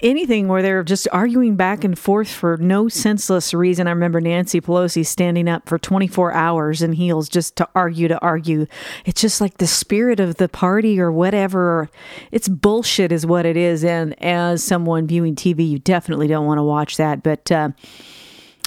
anything 0.00 0.48
where 0.48 0.60
they're 0.60 0.82
just 0.82 1.06
arguing 1.12 1.56
back 1.56 1.84
and 1.84 1.98
forth 1.98 2.28
for 2.28 2.56
no 2.56 2.88
senseless 2.88 3.54
reason. 3.54 3.86
I 3.86 3.90
remember 3.90 4.20
Nancy 4.20 4.60
Pelosi 4.60 5.06
standing 5.06 5.48
up 5.48 5.68
for 5.68 5.78
24 5.78 6.32
hours 6.32 6.82
in 6.82 6.92
heels 6.92 7.28
just 7.28 7.56
to 7.56 7.68
argue 7.74 8.08
to 8.08 8.18
argue. 8.20 8.66
It's 9.04 9.20
just 9.20 9.40
like 9.40 9.58
the 9.58 9.66
spirit 9.66 10.18
of 10.18 10.36
the 10.36 10.48
party 10.48 11.00
or 11.00 11.12
whatever. 11.12 11.88
It's 12.32 12.48
bullshit, 12.48 13.12
is 13.12 13.24
what 13.24 13.46
it 13.46 13.56
is. 13.56 13.84
And 13.84 14.20
as 14.22 14.64
someone 14.64 15.06
viewing 15.06 15.36
TV, 15.36 15.68
you 15.68 15.78
definitely 15.78 16.26
don't 16.26 16.46
want 16.46 16.58
to 16.58 16.64
watch 16.64 16.96
that. 16.96 17.22
But, 17.22 17.50
uh, 17.52 17.70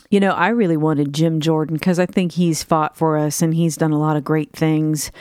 you 0.09 0.21
know, 0.21 0.31
I 0.31 0.49
really 0.49 0.77
wanted 0.77 1.13
Jim 1.13 1.41
Jordan 1.41 1.75
because 1.75 1.99
I 1.99 2.05
think 2.05 2.31
he's 2.31 2.63
fought 2.63 2.95
for 2.95 3.17
us 3.17 3.41
and 3.41 3.53
he's 3.53 3.75
done 3.75 3.91
a 3.91 3.99
lot 3.99 4.15
of 4.15 4.23
great 4.23 4.53
things. 4.53 5.11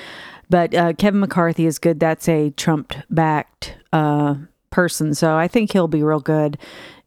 But 0.49 0.73
uh, 0.73 0.93
Kevin 0.93 1.19
McCarthy 1.19 1.67
is 1.67 1.81
good. 1.81 1.99
That's 1.99 2.29
a 2.29 2.51
Trump 2.51 2.95
backed 3.11 3.77
uh, 3.93 4.37
person. 4.77 5.15
So 5.15 5.37
I 5.37 5.49
think 5.49 5.73
he'll 5.73 5.89
be 5.89 6.03
real 6.03 6.21
good. 6.21 6.59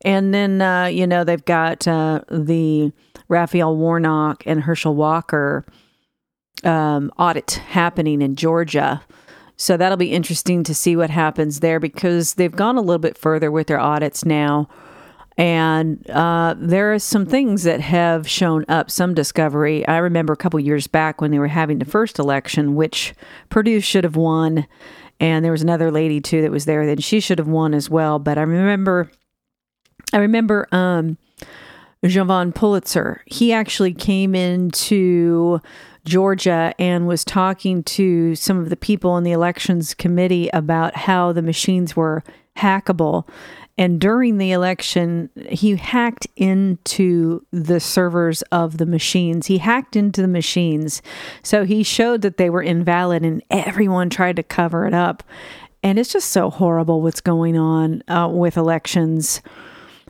And 0.01 0.33
then, 0.33 0.59
uh, 0.59 0.85
you 0.85 1.05
know, 1.05 1.23
they've 1.23 1.45
got 1.45 1.87
uh, 1.87 2.21
the 2.27 2.91
Raphael 3.27 3.77
Warnock 3.77 4.41
and 4.47 4.63
Herschel 4.63 4.95
Walker 4.95 5.63
um, 6.63 7.11
audit 7.19 7.51
happening 7.51 8.23
in 8.23 8.35
Georgia. 8.35 9.03
So 9.55 9.77
that'll 9.77 9.99
be 9.99 10.11
interesting 10.11 10.63
to 10.63 10.73
see 10.73 10.95
what 10.95 11.11
happens 11.11 11.59
there 11.59 11.79
because 11.79 12.33
they've 12.33 12.51
gone 12.51 12.75
a 12.75 12.81
little 12.81 12.97
bit 12.97 13.19
further 13.19 13.51
with 13.51 13.67
their 13.67 13.79
audits 13.79 14.25
now. 14.25 14.67
And 15.37 16.09
uh, 16.09 16.55
there 16.57 16.91
are 16.91 16.99
some 16.99 17.27
things 17.27 17.63
that 17.63 17.81
have 17.81 18.27
shown 18.27 18.65
up, 18.67 18.89
some 18.89 19.13
discovery. 19.13 19.87
I 19.87 19.97
remember 19.97 20.33
a 20.33 20.37
couple 20.37 20.59
years 20.59 20.87
back 20.87 21.21
when 21.21 21.29
they 21.29 21.39
were 21.39 21.47
having 21.47 21.77
the 21.77 21.85
first 21.85 22.17
election, 22.17 22.73
which 22.73 23.13
Perdue 23.49 23.79
should 23.79 24.05
have 24.05 24.15
won 24.15 24.65
and 25.19 25.43
there 25.43 25.51
was 25.51 25.61
another 25.61 25.91
lady 25.91 26.21
too 26.21 26.41
that 26.41 26.51
was 26.51 26.65
there 26.65 26.85
that 26.85 27.03
she 27.03 27.19
should 27.19 27.39
have 27.39 27.47
won 27.47 27.73
as 27.73 27.89
well. 27.89 28.19
But 28.19 28.37
I 28.37 28.41
remember, 28.41 29.11
I 30.13 30.17
remember 30.17 30.67
um, 30.71 31.17
Jovan 32.05 32.53
Pulitzer. 32.53 33.21
He 33.25 33.51
actually 33.51 33.93
came 33.93 34.33
into 34.33 35.59
Georgia 36.05 36.73
and 36.79 37.07
was 37.07 37.25
talking 37.25 37.83
to 37.83 38.35
some 38.35 38.59
of 38.59 38.69
the 38.69 38.77
people 38.77 39.17
in 39.17 39.23
the 39.23 39.31
elections 39.31 39.93
committee 39.93 40.49
about 40.53 40.95
how 40.95 41.33
the 41.33 41.41
machines 41.41 41.95
were 41.95 42.23
hackable 42.57 43.27
and 43.79 44.01
during 44.01 44.39
the 44.39 44.51
election, 44.51 45.29
he 45.47 45.77
hacked 45.77 46.27
into 46.35 47.45
the 47.51 47.79
servers 47.79 48.41
of 48.51 48.77
the 48.77 48.85
machines. 48.85 49.47
He 49.47 49.59
hacked 49.59 49.95
into 49.95 50.21
the 50.21 50.27
machines. 50.27 51.01
So 51.43 51.63
he 51.63 51.81
showed 51.83 52.21
that 52.23 52.35
they 52.35 52.49
were 52.49 52.61
invalid, 52.61 53.23
and 53.23 53.41
everyone 53.49 54.09
tried 54.09 54.35
to 54.35 54.43
cover 54.43 54.85
it 54.85 54.93
up. 54.93 55.23
And 55.81 55.97
it's 55.97 56.11
just 56.11 56.29
so 56.31 56.49
horrible 56.49 57.01
what's 57.01 57.21
going 57.21 57.57
on 57.57 58.03
uh, 58.09 58.27
with 58.29 58.57
elections, 58.57 59.41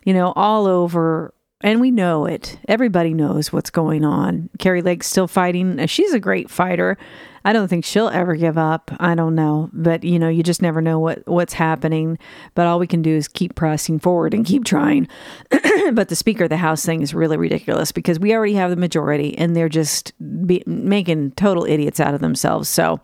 you 0.04 0.16
know, 0.16 0.34
all 0.36 0.66
over 0.66 1.32
and 1.62 1.82
we 1.82 1.92
know 1.92 2.26
it. 2.26 2.58
Everybody 2.68 3.14
knows 3.14 3.52
what's 3.52 3.70
going 3.70 4.06
on. 4.06 4.50
Kari 4.60 4.82
Lake's 4.82 5.08
still 5.08 5.28
fighting. 5.28 5.80
Uh, 5.80 5.88
she's 5.88 6.14
a 6.14 6.20
great 6.20 6.50
fighter. 6.50 6.98
I 7.44 7.54
don't 7.54 7.68
think 7.68 7.86
she'll 7.86 8.10
ever 8.10 8.36
give 8.36 8.58
up. 8.58 8.92
I 9.00 9.16
don't 9.16 9.36
know, 9.36 9.70
but 9.74 10.04
you 10.04 10.20
know, 10.20 10.30
you 10.30 10.44
just 10.44 10.62
never 10.62 10.82
know 10.82 11.00
what 11.00 11.26
what's 11.28 11.54
happening. 11.54 12.18
But 12.54 12.68
all 12.68 12.80
we 12.80 12.88
can 12.88 13.02
do 13.02 13.16
is 13.16 13.28
keep 13.28 13.56
pressing 13.56 14.00
forward 14.00 14.34
and 14.34 14.46
keep 14.46 14.66
trying. 14.66 15.08
but 15.94 16.10
the 16.10 16.16
Speaker 16.16 16.46
of 16.46 16.50
the 16.50 16.58
House 16.58 16.86
thing 16.86 17.02
is 17.02 17.14
really 17.14 17.38
ridiculous 17.38 17.92
because 17.92 18.20
we 18.20 18.34
already 18.34 18.54
have 18.54 18.70
the 18.70 18.76
majority, 18.76 19.38
and 19.38 19.56
they're 19.56 19.70
just 19.70 20.14
be, 20.46 20.64
making 20.66 21.32
total 21.32 21.66
idiots 21.66 22.00
out 22.00 22.14
of 22.14 22.22
themselves. 22.22 22.70
So 22.70 23.00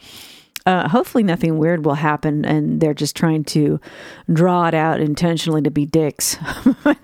uh, 0.65 0.89
hopefully 0.89 1.23
nothing 1.23 1.58
weird 1.58 1.86
will 1.86 1.95
happen 1.95 2.43
and 2.43 2.82
they're 2.82 2.93
just 2.93 3.15
trying 3.15 3.43
to 3.43 3.80
draw 4.32 4.67
it 4.67 4.73
out 4.73 4.99
intentionally 4.99 5.62
to 5.62 5.71
be 5.71 5.86
dicks. 5.86 6.38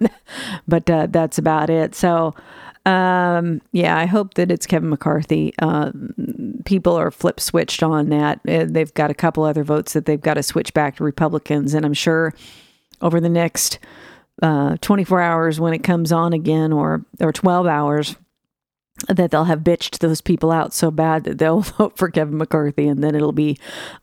but 0.68 0.90
uh, 0.90 1.08
that's 1.10 1.38
about 1.38 1.70
it. 1.70 1.94
So, 1.94 2.34
um, 2.86 3.62
yeah, 3.72 3.96
I 3.96 4.08
hope 4.08 4.34
that 4.34 4.50
it's 4.50 4.66
Kevin 4.66 4.90
McCarthy. 4.90 5.54
Uh, 5.60 5.92
people 6.66 6.96
are 6.96 7.12
flip 7.12 7.40
switched 7.40 7.84
on 7.84 8.10
that. 8.10 8.40
Uh, 8.48 8.66
they've 8.68 8.94
got 8.96 9.12
a 9.12 9.16
couple 9.16 9.44
other 9.44 9.64
votes 9.64 9.94
that 9.94 10.06
they've 10.06 10.20
got 10.20 10.34
to 10.36 10.44
switch 10.44 10.74
back 10.74 10.96
to 10.96 11.04
Republicans. 11.04 11.76
And 11.76 11.86
I'm 11.86 11.94
sure 11.94 12.34
over 13.02 13.20
the 13.20 13.30
next 13.30 13.78
uh, 14.42 14.78
24 14.82 15.22
hours 15.22 15.60
when 15.60 15.74
it 15.74 15.84
comes 15.84 16.12
on 16.12 16.34
again 16.34 16.74
or, 16.74 17.06
or 17.20 17.32
12 17.32 17.68
hours, 17.68 18.16
that 19.08 19.32
they'll 19.32 19.46
have 19.46 19.62
bitched 19.62 20.00
those 20.00 20.22
people 20.22 20.52
out 20.52 20.74
so 20.74 20.92
bad 20.92 21.24
that 21.24 21.38
they'll 21.38 21.62
vote 21.78 21.98
for 21.98 22.10
Kevin 22.10 22.38
McCarthy 22.38 22.88
and 22.88 23.04
then 23.04 23.16
it'll 23.16 23.32
be 23.32 23.58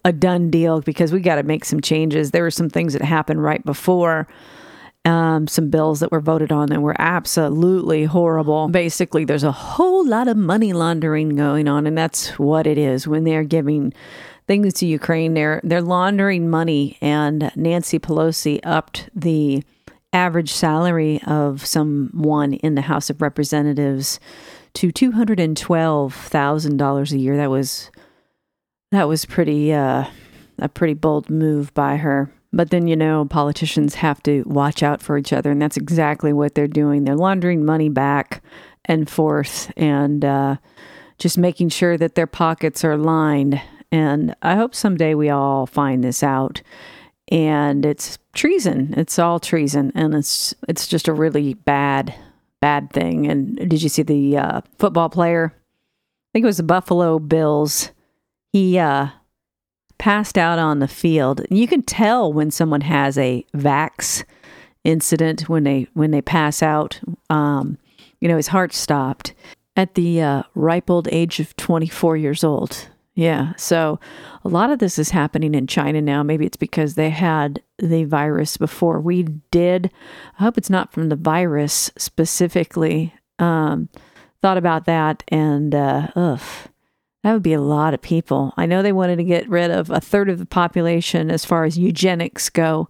a 0.05 0.13
done 0.13 0.51
deal 0.51 0.81
because 0.81 1.13
we 1.13 1.21
got 1.21 1.37
to 1.37 1.43
make 1.43 1.65
some 1.65 1.81
changes. 1.81 2.31
There 2.31 2.43
were 2.43 2.51
some 2.51 2.71
things 2.71 2.93
that 2.95 3.03
happened 3.03 3.43
right 3.43 3.65
before 3.65 4.27
um, 5.05 5.47
some 5.47 5.71
bills 5.71 6.01
that 6.01 6.13
were 6.13 6.21
voted 6.21 6.53
on 6.53 6.69
that 6.69 6.83
were 6.83 6.97
absolutely 6.99 8.05
horrible. 8.05 8.69
Basically, 8.69 9.25
there's 9.25 9.45
a 9.45 9.53
whole 9.53 10.07
lot 10.07 10.29
of 10.29 10.37
money 10.37 10.73
laundering 10.73 11.31
going 11.31 11.69
on, 11.69 11.87
and 11.87 11.97
that's 11.97 12.39
what 12.39 12.67
it 12.67 12.77
is 12.77 13.09
when 13.09 13.25
they're 13.25 13.45
giving 13.45 13.95
things 14.47 14.75
to 14.75 14.87
Ukraine. 14.87 15.35
They're 15.35 15.61
they're 15.65 15.81
laundering 15.81 16.51
money, 16.51 16.99
and 17.01 17.51
Nancy 17.57 17.99
Pelosi 17.99 18.61
upped 18.65 19.09
the 19.15 19.63
average 20.13 20.53
salary 20.53 21.21
of 21.27 21.65
someone 21.65 22.55
in 22.55 22.75
the 22.75 22.83
House 22.83 23.09
of 23.09 23.23
Representatives 23.23 24.19
to 24.79 24.93
two 24.93 25.11
hundred 25.13 25.41
and 25.41 25.57
twelve 25.57 26.15
thousand 26.15 26.77
dollars 26.77 27.13
a 27.13 27.19
year. 27.19 27.37
That 27.37 27.51
was 27.51 27.91
that 28.93 29.09
was 29.09 29.25
pretty 29.25 29.73
uh, 29.73 30.05
a 30.59 30.69
pretty 30.69 30.95
bold 30.95 31.29
move 31.29 31.75
by 31.75 31.97
her. 31.97 32.33
But 32.53 32.71
then 32.71 32.87
you 32.87 32.95
know 32.95 33.25
politicians 33.25 33.97
have 33.97 34.23
to 34.23 34.45
watch 34.47 34.85
out 34.85 35.03
for 35.03 35.19
each 35.19 35.33
other, 35.33 35.51
and 35.51 35.61
that's 35.61 35.77
exactly 35.77 36.33
what 36.33 36.55
they're 36.55 36.69
doing. 36.69 37.05
They're 37.05 37.17
laundering 37.17 37.65
money 37.65 37.89
back 37.89 38.41
and 38.85 39.11
forth, 39.11 39.73
and 39.77 40.25
uh, 40.25 40.57
just 41.19 41.37
making 41.37 41.71
sure 41.71 41.99
that 41.99 42.15
their 42.15 42.29
pockets 42.29 42.85
are 42.85 42.97
lined. 42.97 43.61
And 43.91 44.37
I 44.43 44.55
hope 44.55 44.75
someday 44.77 45.15
we 45.15 45.29
all 45.29 45.67
find 45.67 46.05
this 46.05 46.23
out. 46.23 46.63
And 47.31 47.85
it's 47.85 48.19
treason. 48.33 48.95
It's 48.97 49.19
all 49.19 49.41
treason. 49.41 49.91
And 49.95 50.15
it's 50.15 50.55
it's 50.69 50.87
just 50.87 51.09
a 51.09 51.13
really 51.13 51.55
bad, 51.55 52.15
bad 52.61 52.93
thing. 52.93 53.27
And 53.27 53.57
did 53.57 53.83
you 53.83 53.89
see 53.89 54.03
the 54.03 54.37
uh, 54.37 54.61
football 54.79 55.09
player? 55.09 55.53
I 55.55 56.29
think 56.33 56.45
it 56.45 56.47
was 56.47 56.57
the 56.59 56.63
Buffalo 56.63 57.19
Bills. 57.19 57.91
He 58.53 58.79
uh, 58.79 59.09
passed 59.99 60.39
out 60.39 60.59
on 60.59 60.79
the 60.79 60.89
field. 60.89 61.43
You 61.51 61.67
can 61.67 61.83
tell 61.83 62.33
when 62.33 62.51
someone 62.51 62.83
has 62.83 63.19
a 63.19 63.45
vax 63.55 64.25
incident 64.85 65.49
when 65.49 65.65
they 65.65 65.87
when 65.95 66.11
they 66.11 66.23
pass 66.23 66.63
out. 66.63 67.01
Um, 67.31 67.79
you 68.21 68.29
know, 68.29 68.37
his 68.37 68.49
heart 68.49 68.73
stopped 68.73 69.35
at 69.77 69.95
the 69.95 70.21
uh, 70.21 70.43
ripe 70.55 70.91
old 70.91 71.09
age 71.13 71.41
of 71.41 71.57
24 71.57 72.17
years 72.17 72.43
old. 72.43 72.89
Yeah, 73.19 73.55
so 73.57 73.99
a 74.45 74.49
lot 74.49 74.71
of 74.71 74.79
this 74.79 74.97
is 74.97 75.11
happening 75.11 75.53
in 75.53 75.67
China 75.67 76.01
now. 76.01 76.23
Maybe 76.23 76.47
it's 76.47 76.57
because 76.57 76.95
they 76.95 77.11
had 77.11 77.61
the 77.77 78.05
virus 78.05 78.57
before 78.57 79.01
we 79.01 79.25
did. 79.51 79.91
I 80.39 80.45
hope 80.45 80.57
it's 80.57 80.71
not 80.71 80.93
from 80.93 81.09
the 81.09 81.17
virus 81.17 81.91
specifically. 81.99 83.13
Um, 83.41 83.89
thought 84.41 84.57
about 84.57 84.85
that, 84.85 85.25
and 85.27 85.75
uh, 85.75 86.07
ugh, 86.15 86.41
that 87.25 87.33
would 87.33 87.43
be 87.43 87.55
a 87.55 87.61
lot 87.61 87.93
of 87.93 88.01
people. 88.01 88.55
I 88.57 88.67
know 88.67 88.83
they 88.83 88.93
wanted 88.93 89.17
to 89.17 89.25
get 89.25 89.49
rid 89.49 89.73
of 89.73 89.91
a 89.91 90.01
third 90.01 90.29
of 90.29 90.39
the 90.39 90.47
population 90.47 91.29
as 91.29 91.45
far 91.45 91.65
as 91.65 91.77
eugenics 91.77 92.49
go. 92.49 92.89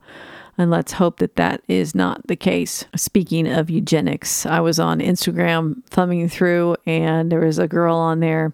And 0.59 0.71
let's 0.71 0.93
hope 0.93 1.21
that 1.21 1.37
that 1.37 1.62
is 1.69 1.95
not 1.95 2.27
the 2.27 2.37
case. 2.37 2.85
Speaking 2.97 3.49
of 3.51 3.71
eugenics, 3.71 4.45
I 4.45 4.61
was 4.61 4.79
on 4.79 5.01
Instagram 5.01 5.83
thumbing 5.87 6.29
through, 6.29 6.77
and 6.85 7.33
there 7.33 7.41
was 7.41 7.59
a 7.59 7.67
girl 7.67 7.97
on 7.97 8.21
there, 8.21 8.53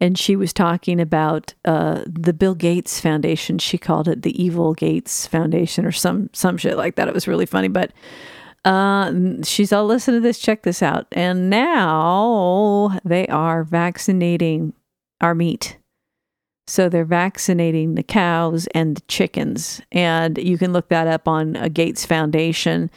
and 0.00 0.18
she 0.18 0.34
was 0.34 0.52
talking 0.52 1.00
about 1.00 1.54
uh, 1.64 2.02
the 2.06 2.32
Bill 2.32 2.54
Gates 2.54 3.00
Foundation. 3.00 3.58
She 3.58 3.78
called 3.78 4.08
it 4.08 4.22
the 4.22 4.42
Evil 4.42 4.74
Gates 4.74 5.26
Foundation 5.26 5.84
or 5.84 5.92
some 5.92 6.30
some 6.32 6.56
shit 6.56 6.76
like 6.76 6.96
that. 6.96 7.08
It 7.08 7.14
was 7.14 7.28
really 7.28 7.46
funny, 7.46 7.68
but 7.68 7.92
uh, 8.64 9.12
she's 9.42 9.72
all 9.72 9.86
listen 9.86 10.14
to 10.14 10.20
this, 10.20 10.38
check 10.38 10.62
this 10.62 10.82
out. 10.82 11.06
And 11.12 11.50
now 11.50 12.98
they 13.04 13.26
are 13.28 13.64
vaccinating 13.64 14.74
our 15.20 15.34
meat. 15.34 15.76
So 16.66 16.88
they're 16.88 17.04
vaccinating 17.04 17.94
the 17.94 18.02
cows 18.02 18.68
and 18.74 18.96
the 18.96 19.02
chickens. 19.02 19.82
And 19.90 20.38
you 20.38 20.56
can 20.56 20.72
look 20.72 20.88
that 20.88 21.08
up 21.08 21.26
on 21.26 21.56
a 21.56 21.68
Gates 21.68 22.06
Foundation 22.06 22.90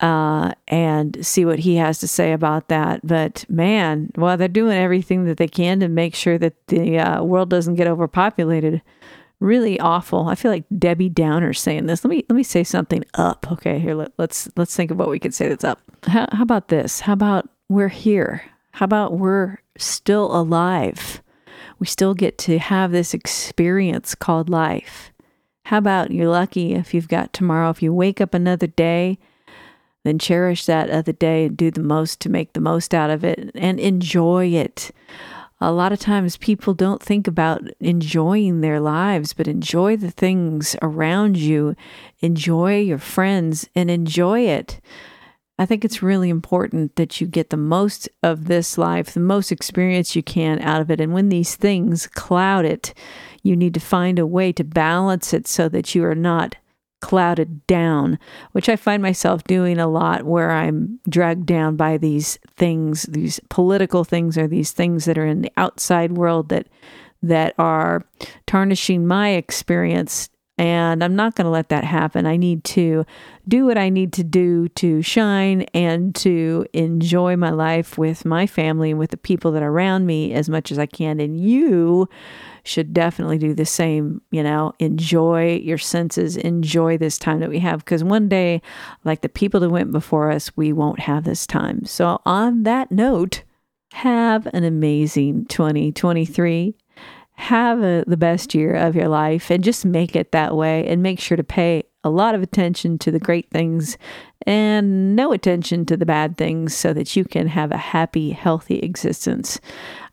uh, 0.00 0.52
and 0.68 1.24
see 1.24 1.44
what 1.44 1.60
he 1.60 1.76
has 1.76 1.98
to 1.98 2.08
say 2.08 2.32
about 2.32 2.68
that. 2.68 3.06
But 3.06 3.44
man, 3.48 4.10
well, 4.16 4.36
they're 4.36 4.48
doing 4.48 4.76
everything 4.76 5.24
that 5.24 5.38
they 5.38 5.48
can 5.48 5.80
to 5.80 5.88
make 5.88 6.14
sure 6.14 6.38
that 6.38 6.54
the 6.68 6.98
uh, 6.98 7.22
world 7.22 7.50
doesn't 7.50 7.76
get 7.76 7.86
overpopulated. 7.86 8.82
Really 9.38 9.78
awful. 9.80 10.28
I 10.28 10.34
feel 10.34 10.50
like 10.50 10.64
Debbie 10.78 11.10
Downer 11.10 11.52
saying 11.52 11.86
this. 11.86 12.04
Let 12.04 12.10
me 12.10 12.24
let 12.28 12.36
me 12.36 12.42
say 12.42 12.64
something 12.64 13.04
up. 13.14 13.46
Okay, 13.52 13.78
here 13.78 13.94
let, 13.94 14.12
let's 14.16 14.48
let's 14.56 14.74
think 14.74 14.90
of 14.90 14.98
what 14.98 15.10
we 15.10 15.18
could 15.18 15.34
say 15.34 15.48
that's 15.48 15.64
up. 15.64 15.80
How, 16.06 16.26
how 16.32 16.42
about 16.42 16.68
this? 16.68 17.00
How 17.00 17.12
about 17.12 17.48
we're 17.68 17.88
here? 17.88 18.42
How 18.72 18.84
about 18.84 19.18
we're 19.18 19.58
still 19.76 20.34
alive? 20.34 21.22
we 21.78 21.86
still 21.86 22.14
get 22.14 22.38
to 22.38 22.58
have 22.58 22.92
this 22.92 23.14
experience 23.14 24.14
called 24.14 24.48
life. 24.48 25.12
How 25.64 25.78
about 25.78 26.10
you're 26.10 26.28
lucky 26.28 26.74
if 26.74 26.94
you've 26.94 27.08
got 27.08 27.32
tomorrow? 27.32 27.70
If 27.70 27.82
you 27.82 27.92
wake 27.92 28.20
up 28.20 28.34
another 28.34 28.66
day, 28.66 29.18
then 30.06 30.18
cherish 30.18 30.66
that 30.66 30.90
other 30.90 31.12
day 31.12 31.46
and 31.46 31.56
do 31.56 31.70
the 31.70 31.82
most 31.82 32.20
to 32.20 32.28
make 32.28 32.52
the 32.52 32.60
most 32.60 32.94
out 32.94 33.10
of 33.10 33.24
it 33.24 33.50
and 33.54 33.80
enjoy 33.80 34.46
it. 34.46 34.90
A 35.60 35.72
lot 35.72 35.92
of 35.92 35.98
times 35.98 36.36
people 36.36 36.74
don't 36.74 37.02
think 37.02 37.26
about 37.26 37.62
enjoying 37.80 38.60
their 38.60 38.78
lives, 38.78 39.32
but 39.32 39.48
enjoy 39.48 39.96
the 39.96 40.10
things 40.10 40.76
around 40.82 41.38
you, 41.38 41.74
enjoy 42.20 42.80
your 42.80 42.98
friends, 42.98 43.66
and 43.74 43.90
enjoy 43.90 44.40
it. 44.40 44.80
I 45.58 45.64
think 45.64 45.84
it's 45.84 46.02
really 46.02 46.28
important 46.28 46.96
that 46.96 47.18
you 47.18 47.26
get 47.26 47.48
the 47.48 47.56
most 47.56 48.08
of 48.22 48.44
this 48.44 48.76
life, 48.76 49.14
the 49.14 49.20
most 49.20 49.50
experience 49.50 50.14
you 50.14 50.22
can 50.22 50.60
out 50.60 50.82
of 50.82 50.90
it. 50.90 51.00
And 51.00 51.14
when 51.14 51.30
these 51.30 51.56
things 51.56 52.06
cloud 52.06 52.66
it, 52.66 52.92
you 53.42 53.56
need 53.56 53.72
to 53.74 53.80
find 53.80 54.18
a 54.18 54.26
way 54.26 54.52
to 54.52 54.64
balance 54.64 55.32
it 55.32 55.48
so 55.48 55.70
that 55.70 55.94
you 55.94 56.04
are 56.04 56.14
not 56.14 56.56
clouded 57.00 57.66
down, 57.66 58.18
which 58.52 58.68
I 58.68 58.76
find 58.76 59.02
myself 59.02 59.44
doing 59.44 59.78
a 59.78 59.88
lot 59.88 60.24
where 60.24 60.50
I'm 60.50 60.98
dragged 61.08 61.46
down 61.46 61.76
by 61.76 61.98
these 61.98 62.38
things, 62.56 63.04
these 63.04 63.40
political 63.48 64.04
things 64.04 64.36
or 64.38 64.48
these 64.48 64.72
things 64.72 65.04
that 65.04 65.18
are 65.18 65.26
in 65.26 65.42
the 65.42 65.52
outside 65.56 66.12
world 66.12 66.48
that 66.48 66.68
that 67.22 67.54
are 67.58 68.04
tarnishing 68.46 69.06
my 69.06 69.30
experience 69.30 70.28
and 70.58 71.04
I'm 71.04 71.14
not 71.14 71.34
going 71.34 71.44
to 71.44 71.50
let 71.50 71.68
that 71.68 71.84
happen. 71.84 72.24
I 72.24 72.38
need 72.38 72.64
to 72.64 73.04
do 73.46 73.66
what 73.66 73.76
I 73.76 73.90
need 73.90 74.12
to 74.14 74.24
do 74.24 74.68
to 74.70 75.02
shine 75.02 75.62
and 75.74 76.14
to 76.16 76.66
enjoy 76.72 77.36
my 77.36 77.50
life 77.50 77.98
with 77.98 78.24
my 78.24 78.46
family 78.46 78.90
and 78.90 78.98
with 78.98 79.10
the 79.10 79.18
people 79.18 79.52
that 79.52 79.62
are 79.62 79.70
around 79.70 80.06
me 80.06 80.32
as 80.32 80.48
much 80.48 80.72
as 80.72 80.78
I 80.78 80.86
can. 80.86 81.20
And 81.20 81.38
you 81.38 82.08
should 82.64 82.94
definitely 82.94 83.36
do 83.36 83.52
the 83.52 83.66
same. 83.66 84.22
You 84.30 84.42
know, 84.42 84.72
enjoy 84.78 85.56
your 85.62 85.78
senses, 85.78 86.38
enjoy 86.38 86.96
this 86.96 87.18
time 87.18 87.40
that 87.40 87.50
we 87.50 87.58
have. 87.58 87.84
Because 87.84 88.02
one 88.02 88.28
day, 88.28 88.62
like 89.04 89.20
the 89.20 89.28
people 89.28 89.60
that 89.60 89.70
went 89.70 89.92
before 89.92 90.30
us, 90.30 90.56
we 90.56 90.72
won't 90.72 91.00
have 91.00 91.24
this 91.24 91.46
time. 91.46 91.84
So, 91.84 92.22
on 92.24 92.62
that 92.62 92.90
note, 92.90 93.42
have 93.92 94.46
an 94.54 94.64
amazing 94.64 95.44
2023 95.46 96.74
have 97.36 97.82
a, 97.82 98.04
the 98.06 98.16
best 98.16 98.54
year 98.54 98.74
of 98.74 98.96
your 98.96 99.08
life 99.08 99.50
and 99.50 99.62
just 99.62 99.84
make 99.84 100.16
it 100.16 100.32
that 100.32 100.56
way 100.56 100.86
and 100.86 101.02
make 101.02 101.20
sure 101.20 101.36
to 101.36 101.44
pay 101.44 101.84
a 102.02 102.10
lot 102.10 102.34
of 102.34 102.42
attention 102.42 102.98
to 102.98 103.10
the 103.10 103.18
great 103.18 103.50
things 103.50 103.98
and 104.46 105.16
no 105.16 105.32
attention 105.32 105.84
to 105.86 105.96
the 105.96 106.06
bad 106.06 106.36
things 106.36 106.74
so 106.74 106.92
that 106.92 107.14
you 107.16 107.24
can 107.24 107.48
have 107.48 107.72
a 107.72 107.76
happy, 107.76 108.30
healthy 108.30 108.78
existence. 108.78 109.60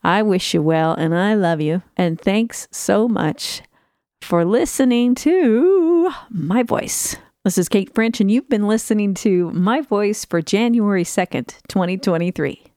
I 0.02 0.22
wish 0.22 0.54
you 0.54 0.62
well 0.62 0.92
and 0.94 1.14
I 1.14 1.34
love 1.34 1.60
you. 1.60 1.82
And 1.96 2.20
thanks 2.20 2.68
so 2.70 3.08
much 3.08 3.62
for 4.20 4.44
listening 4.44 5.14
to 5.16 6.10
my 6.30 6.62
voice. 6.62 7.16
This 7.44 7.58
is 7.58 7.68
Kate 7.68 7.94
French, 7.94 8.22
and 8.22 8.30
you've 8.30 8.48
been 8.48 8.66
listening 8.66 9.12
to 9.16 9.50
my 9.50 9.82
voice 9.82 10.24
for 10.24 10.40
January 10.40 11.04
2nd, 11.04 11.58
2023. 11.68 12.73